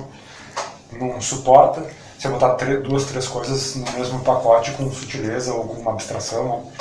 não 0.93 1.21
suporta 1.21 1.87
você 2.19 2.29
botar 2.29 2.55
três, 2.55 2.83
duas, 2.83 3.05
três 3.05 3.29
coisas 3.29 3.77
no 3.77 3.93
mesmo 3.93 4.19
pacote 4.21 4.73
com 4.73 4.91
sutileza 4.91 5.55
ou 5.55 5.69
com 5.69 5.81
uma 5.81 5.93
abstração, 5.93 6.45
não, 6.45 6.73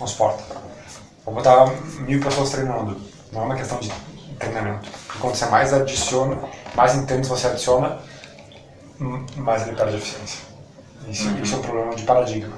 não 0.00 0.06
suporta. 0.06 0.42
Vou 1.28 1.34
botar 1.34 1.66
mil 2.06 2.22
pessoas 2.22 2.48
treinando, 2.48 2.98
não 3.30 3.42
é 3.42 3.44
uma 3.44 3.54
questão 3.54 3.78
de 3.78 3.92
treinamento. 4.38 4.88
Quando 5.20 5.34
você 5.34 5.44
mais 5.44 5.74
adiciona, 5.74 6.38
mais 6.74 6.94
intenso 6.94 7.28
você 7.28 7.48
adiciona, 7.48 7.98
mais 9.36 9.68
ele 9.68 9.76
perde 9.76 9.96
eficiência. 9.96 10.40
Isso, 11.06 11.28
uhum. 11.28 11.42
isso 11.42 11.54
é 11.54 11.58
um 11.58 11.60
problema 11.60 11.94
de 11.94 12.02
paradigma, 12.04 12.56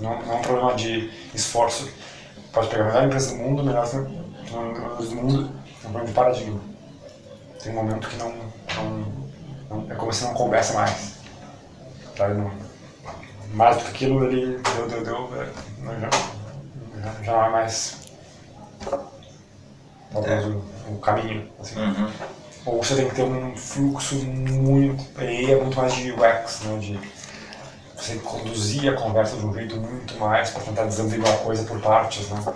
não, 0.00 0.22
não 0.22 0.32
é 0.32 0.36
um 0.38 0.42
problema 0.42 0.74
de 0.74 1.08
esforço. 1.32 1.88
Pode 2.52 2.66
pegar 2.66 2.82
a 2.82 2.86
melhor 2.88 3.04
empresa 3.04 3.30
do 3.30 3.36
mundo, 3.36 3.62
melhor 3.62 3.86
empresa 3.86 5.10
do 5.10 5.14
mundo, 5.14 5.52
é 5.64 5.86
um 5.86 5.92
problema 5.92 6.06
de 6.06 6.12
paradigma. 6.12 6.60
Tem 7.62 7.72
um 7.72 7.76
momento 7.76 8.08
que 8.08 8.16
não, 8.16 8.34
não, 8.74 9.82
não 9.82 9.92
é 9.92 9.94
como 9.94 10.12
se 10.12 10.24
não 10.24 10.34
coubesse 10.34 10.74
mais. 10.74 11.14
Tá? 12.16 12.26
Não, 12.26 12.50
mais 13.54 13.76
do 13.76 13.84
que 13.84 13.90
aquilo, 13.90 14.24
ele 14.24 14.60
deu, 14.74 14.88
deu, 14.88 15.04
deu, 15.04 15.30
é, 15.40 16.00
já, 16.00 16.10
já 17.22 17.32
não 17.32 17.44
é 17.44 17.50
mais 17.50 18.00
talvez 20.12 20.44
é. 20.44 20.46
o, 20.46 20.64
o, 20.88 20.98
caminho. 20.98 21.48
Assim. 21.60 21.80
Uhum. 21.80 22.10
Ou 22.66 22.82
você 22.82 22.96
tem 22.96 23.08
que 23.08 23.14
ter 23.14 23.22
um 23.22 23.56
fluxo 23.56 24.16
muito. 24.16 25.04
Aí 25.18 25.52
é 25.52 25.60
muito 25.60 25.76
mais 25.76 25.94
de 25.94 26.12
UX, 26.12 26.60
né? 26.62 26.78
de 26.78 27.00
você 27.96 28.16
conduzir 28.16 28.92
a 28.92 28.96
conversa 28.96 29.36
de 29.36 29.46
um 29.46 29.54
jeito 29.54 29.76
muito 29.76 30.16
mais 30.18 30.50
para 30.50 30.62
tentar 30.62 30.84
desambiguar 30.84 31.34
a 31.34 31.38
coisa 31.38 31.64
por 31.64 31.80
partes. 31.80 32.28
Né? 32.28 32.54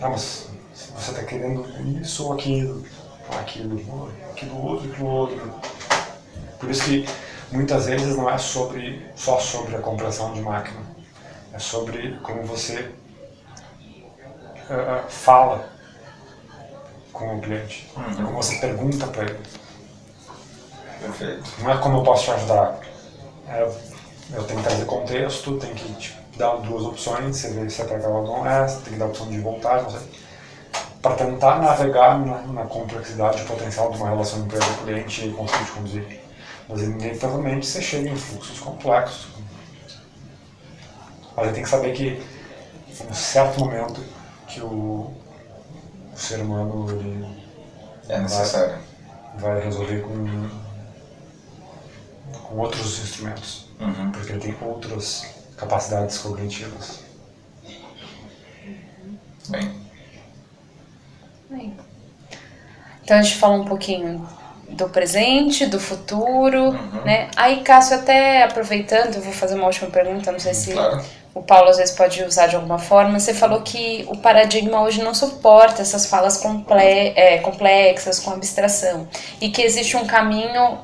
Ah, 0.00 0.10
mas 0.10 0.48
você 0.74 1.10
está 1.10 1.24
querendo 1.24 1.66
isso 2.00 2.26
ou 2.26 2.34
aquilo, 2.34 2.84
aquilo, 3.40 4.10
aquilo 4.30 4.66
outro, 4.66 4.90
aquilo 4.90 5.06
outro. 5.06 5.54
Por 6.58 6.70
isso 6.70 6.84
que 6.84 7.06
muitas 7.52 7.86
vezes 7.86 8.16
não 8.16 8.28
é 8.28 8.38
sobre, 8.38 9.04
só 9.14 9.38
sobre 9.38 9.76
a 9.76 9.78
compreensão 9.78 10.32
de 10.32 10.40
máquina, 10.40 10.80
é 11.52 11.58
sobre 11.58 12.18
como 12.22 12.42
você 12.44 12.90
uh, 14.70 15.08
fala 15.08 15.68
com 17.12 17.36
o 17.36 17.40
cliente. 17.40 17.90
Uhum. 17.96 18.26
Como 18.26 18.42
você 18.42 18.56
pergunta 18.56 19.06
para 19.06 19.24
ele. 19.24 19.40
Perfeito. 21.00 21.50
Não 21.58 21.70
é 21.70 21.76
como 21.78 21.98
eu 21.98 22.02
posso 22.02 22.24
te 22.24 22.30
ajudar. 22.30 22.78
É 23.48 23.68
eu 24.32 24.42
tenho 24.44 24.60
que 24.60 24.66
trazer 24.66 24.84
contexto, 24.86 25.58
tem 25.58 25.74
que 25.74 25.92
te 25.94 26.18
dar 26.36 26.56
duas 26.56 26.84
opções, 26.84 27.36
você 27.36 27.50
vê 27.50 27.68
se 27.68 27.82
é 27.82 27.84
para 27.84 27.98
aquela 27.98 28.18
ou 28.18 28.26
não 28.26 28.46
é, 28.46 28.64
tem 28.66 28.94
que 28.94 28.98
dar 28.98 29.04
a 29.04 29.08
opção 29.08 29.28
de 29.28 29.38
voltar, 29.38 29.82
não 29.82 29.90
sei. 29.90 30.00
Para 31.02 31.16
tentar 31.16 31.60
navegar 31.60 32.18
na, 32.18 32.38
na 32.42 32.64
complexidade 32.64 33.42
potencial 33.44 33.90
de 33.90 33.98
uma 33.98 34.08
relação 34.08 34.40
empresa-cliente 34.40 35.26
e 35.26 35.32
conseguir 35.32 35.70
conduzir. 35.72 36.20
Mas 36.66 36.82
inevitavelmente 36.82 37.66
você 37.66 37.82
chega 37.82 38.08
em 38.08 38.16
fluxos 38.16 38.58
complexos. 38.58 39.28
Mas 41.36 41.52
tem 41.52 41.62
que 41.62 41.68
saber 41.68 41.92
que 41.92 42.22
em 42.88 43.10
um 43.10 43.14
certo 43.14 43.60
momento 43.60 44.00
que 44.54 44.60
o, 44.60 45.12
o 46.12 46.16
ser 46.16 46.40
humano 46.40 46.88
ele 46.90 47.26
é 48.08 48.20
necessário. 48.20 48.78
Vai, 49.36 49.54
vai 49.54 49.64
resolver 49.64 50.00
com, 50.02 50.48
com 52.38 52.56
outros 52.56 53.00
instrumentos. 53.00 53.66
Uhum. 53.80 54.12
Porque 54.12 54.32
ele 54.32 54.40
tem 54.40 54.56
outras 54.62 55.26
capacidades 55.56 56.18
cognitivas. 56.18 57.00
Bem. 59.48 59.72
Bem. 61.50 61.76
Então 63.02 63.18
a 63.18 63.22
gente 63.22 63.36
fala 63.36 63.54
um 63.54 63.64
pouquinho 63.64 64.26
do 64.68 64.88
presente, 64.88 65.66
do 65.66 65.80
futuro, 65.80 66.70
uhum. 66.70 67.04
né? 67.04 67.28
Aí, 67.36 67.62
Cássio, 67.62 67.96
até 67.96 68.44
aproveitando, 68.44 69.16
eu 69.16 69.20
vou 69.20 69.32
fazer 69.32 69.56
uma 69.56 69.66
última 69.66 69.90
pergunta, 69.90 70.32
não 70.32 70.38
sei 70.38 70.54
se 70.54 70.72
claro. 70.72 71.04
O 71.34 71.42
Paulo 71.42 71.68
às 71.68 71.78
vezes 71.78 71.94
pode 71.94 72.22
usar 72.22 72.46
de 72.46 72.56
alguma 72.56 72.78
forma. 72.78 73.18
Você 73.18 73.34
falou 73.34 73.62
que 73.62 74.06
o 74.08 74.16
paradigma 74.16 74.82
hoje 74.82 75.02
não 75.02 75.12
suporta 75.12 75.82
essas 75.82 76.06
falas 76.06 76.36
comple 76.36 76.76
é, 77.16 77.38
complexas, 77.38 78.20
com 78.20 78.30
abstração, 78.30 79.08
e 79.40 79.50
que 79.50 79.62
existe 79.62 79.96
um 79.96 80.06
caminho 80.06 80.78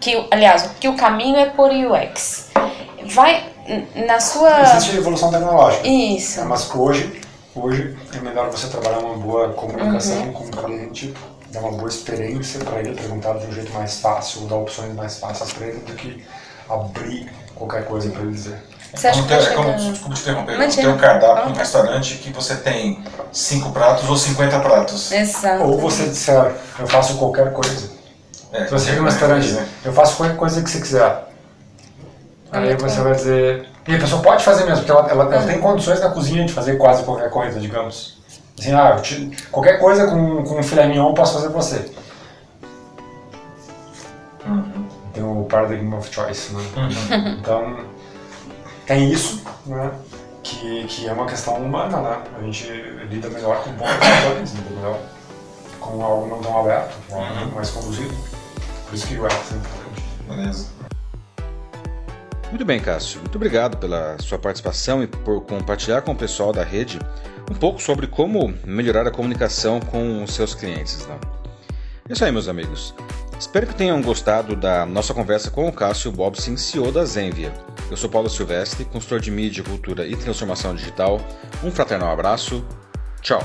que, 0.00 0.26
aliás, 0.30 0.70
que 0.78 0.88
o 0.88 0.96
caminho 0.96 1.36
é 1.36 1.46
por 1.46 1.70
UX. 1.70 2.50
Vai 3.06 3.50
na 4.06 4.20
sua. 4.20 4.74
Existe 4.76 4.96
evolução 4.96 5.30
tecnológica. 5.30 5.86
Isso. 5.88 6.40
É, 6.40 6.44
mas 6.44 6.70
hoje, 6.74 7.20
hoje 7.54 7.96
é 8.14 8.20
melhor 8.20 8.50
você 8.50 8.68
trabalhar 8.68 8.98
uma 8.98 9.16
boa 9.16 9.52
comunicação 9.54 10.22
uhum. 10.22 10.32
com 10.32 10.44
o 10.44 10.50
cliente 10.50 11.14
dar 11.54 11.60
uma 11.60 11.72
boa 11.72 11.88
experiência 11.88 12.62
para 12.64 12.80
ele, 12.80 12.94
perguntar 12.94 13.34
de 13.34 13.46
um 13.46 13.52
jeito 13.52 13.72
mais 13.72 14.00
fácil, 14.00 14.42
dar 14.42 14.56
opções 14.56 14.92
mais 14.92 15.18
fáceis 15.18 15.52
para 15.52 15.68
ele, 15.68 15.78
do 15.78 15.94
que 15.94 16.24
abrir 16.68 17.30
qualquer 17.54 17.86
coisa 17.86 18.10
para 18.10 18.22
ele 18.22 18.32
dizer. 18.32 18.60
Você 18.94 19.08
acha 19.08 19.18
como 19.22 19.28
ter, 19.28 19.34
é 19.42 19.54
como, 19.54 19.72
desculpa 19.74 20.14
te 20.14 20.20
interromper, 20.22 20.74
ter 20.74 20.88
um 20.88 20.96
cardápio 20.96 21.48
num 21.50 21.54
restaurante 21.56 22.14
que 22.18 22.30
você 22.32 22.56
tem 22.56 23.02
cinco 23.32 23.70
pratos 23.72 24.08
ou 24.08 24.16
50 24.16 24.60
pratos. 24.60 25.10
Exato. 25.12 25.64
Ou 25.64 25.78
você 25.78 26.04
disser, 26.08 26.52
eu 26.78 26.86
faço 26.86 27.16
qualquer 27.16 27.52
coisa. 27.52 27.90
É, 28.52 28.64
Se 28.66 28.70
você 28.70 28.90
chega 28.90 29.00
no 29.00 29.08
restaurante, 29.08 29.50
né? 29.50 29.66
eu 29.84 29.92
faço 29.92 30.16
qualquer 30.16 30.36
coisa 30.36 30.62
que 30.62 30.70
você 30.70 30.80
quiser. 30.80 31.24
É 32.52 32.58
Aí 32.58 32.76
você 32.76 32.98
bom. 32.98 33.04
vai 33.04 33.14
dizer. 33.14 33.68
E 33.88 33.94
a 33.94 33.98
pessoa 33.98 34.22
pode 34.22 34.44
fazer 34.44 34.64
mesmo, 34.64 34.84
porque 34.84 34.92
ela, 34.92 35.10
ela, 35.10 35.34
ela 35.34 35.46
tem 35.46 35.60
condições 35.60 36.00
na 36.00 36.10
cozinha 36.10 36.44
de 36.46 36.52
fazer 36.52 36.76
quase 36.76 37.02
qualquer 37.02 37.28
coisa, 37.30 37.58
digamos. 37.58 38.18
Assim, 38.58 38.72
ah, 38.72 38.96
te, 39.02 39.30
qualquer 39.50 39.78
coisa 39.80 40.06
com, 40.06 40.44
com 40.44 40.62
filé 40.62 40.86
mignon 40.86 41.08
eu 41.08 41.14
posso 41.14 41.34
fazer 41.34 41.48
pra 41.48 41.60
você. 41.60 41.90
Uhum. 44.46 44.86
Tem 45.12 45.22
o 45.22 45.44
paradigm 45.48 45.94
of 45.94 46.12
choice, 46.12 46.52
né? 46.52 46.62
Uhum. 46.76 47.38
Então, 47.40 47.76
tem 48.86 49.10
isso, 49.10 49.42
né? 49.66 49.92
Que, 50.42 50.84
que 50.84 51.08
é 51.08 51.12
uma 51.12 51.26
questão 51.26 51.54
humana, 51.54 52.00
né? 52.00 52.22
A 52.38 52.42
gente 52.42 52.70
lida 53.08 53.30
melhor 53.30 53.64
com 53.64 53.72
pontos 53.72 54.52
lida 54.52 54.70
melhor 54.70 55.00
com 55.80 56.02
algo 56.02 56.28
não 56.28 56.42
tão 56.42 56.60
aberto, 56.60 56.94
com 57.08 57.16
algo 57.16 57.40
uhum. 57.40 57.54
mais 57.54 57.70
conduzido. 57.70 58.14
Por 58.86 58.94
isso 58.94 59.06
que 59.06 59.18
o 59.18 59.26
X 59.26 59.52
é 59.52 59.56
importante. 59.56 60.04
Beleza. 60.28 60.68
Muito 62.48 62.64
bem, 62.64 62.80
Cássio. 62.80 63.20
Muito 63.20 63.36
obrigado 63.36 63.76
pela 63.78 64.16
sua 64.20 64.38
participação 64.38 65.02
e 65.02 65.06
por 65.06 65.40
compartilhar 65.42 66.02
com 66.02 66.12
o 66.12 66.16
pessoal 66.16 66.52
da 66.52 66.62
rede 66.62 66.98
um 67.50 67.54
pouco 67.54 67.82
sobre 67.82 68.06
como 68.06 68.54
melhorar 68.64 69.06
a 69.06 69.10
comunicação 69.10 69.80
com 69.80 70.22
os 70.22 70.32
seus 70.32 70.54
clientes. 70.54 71.06
Né? 71.06 71.18
É 72.08 72.12
isso 72.12 72.24
aí, 72.24 72.30
meus 72.30 72.48
amigos. 72.48 72.94
Espero 73.38 73.66
que 73.66 73.74
tenham 73.74 74.00
gostado 74.00 74.54
da 74.54 74.86
nossa 74.86 75.12
conversa 75.12 75.50
com 75.50 75.68
o 75.68 75.72
Cássio 75.72 76.10
Bobsin, 76.12 76.56
CEO 76.56 76.90
da 76.92 77.04
Zenvia. 77.04 77.52
Eu 77.90 77.96
sou 77.96 78.08
Paulo 78.08 78.30
Silvestre, 78.30 78.84
consultor 78.84 79.20
de 79.20 79.30
mídia, 79.30 79.62
cultura 79.62 80.06
e 80.06 80.16
transformação 80.16 80.74
digital. 80.74 81.20
Um 81.62 81.70
fraternal 81.70 82.12
abraço. 82.12 82.64
Tchau. 83.20 83.42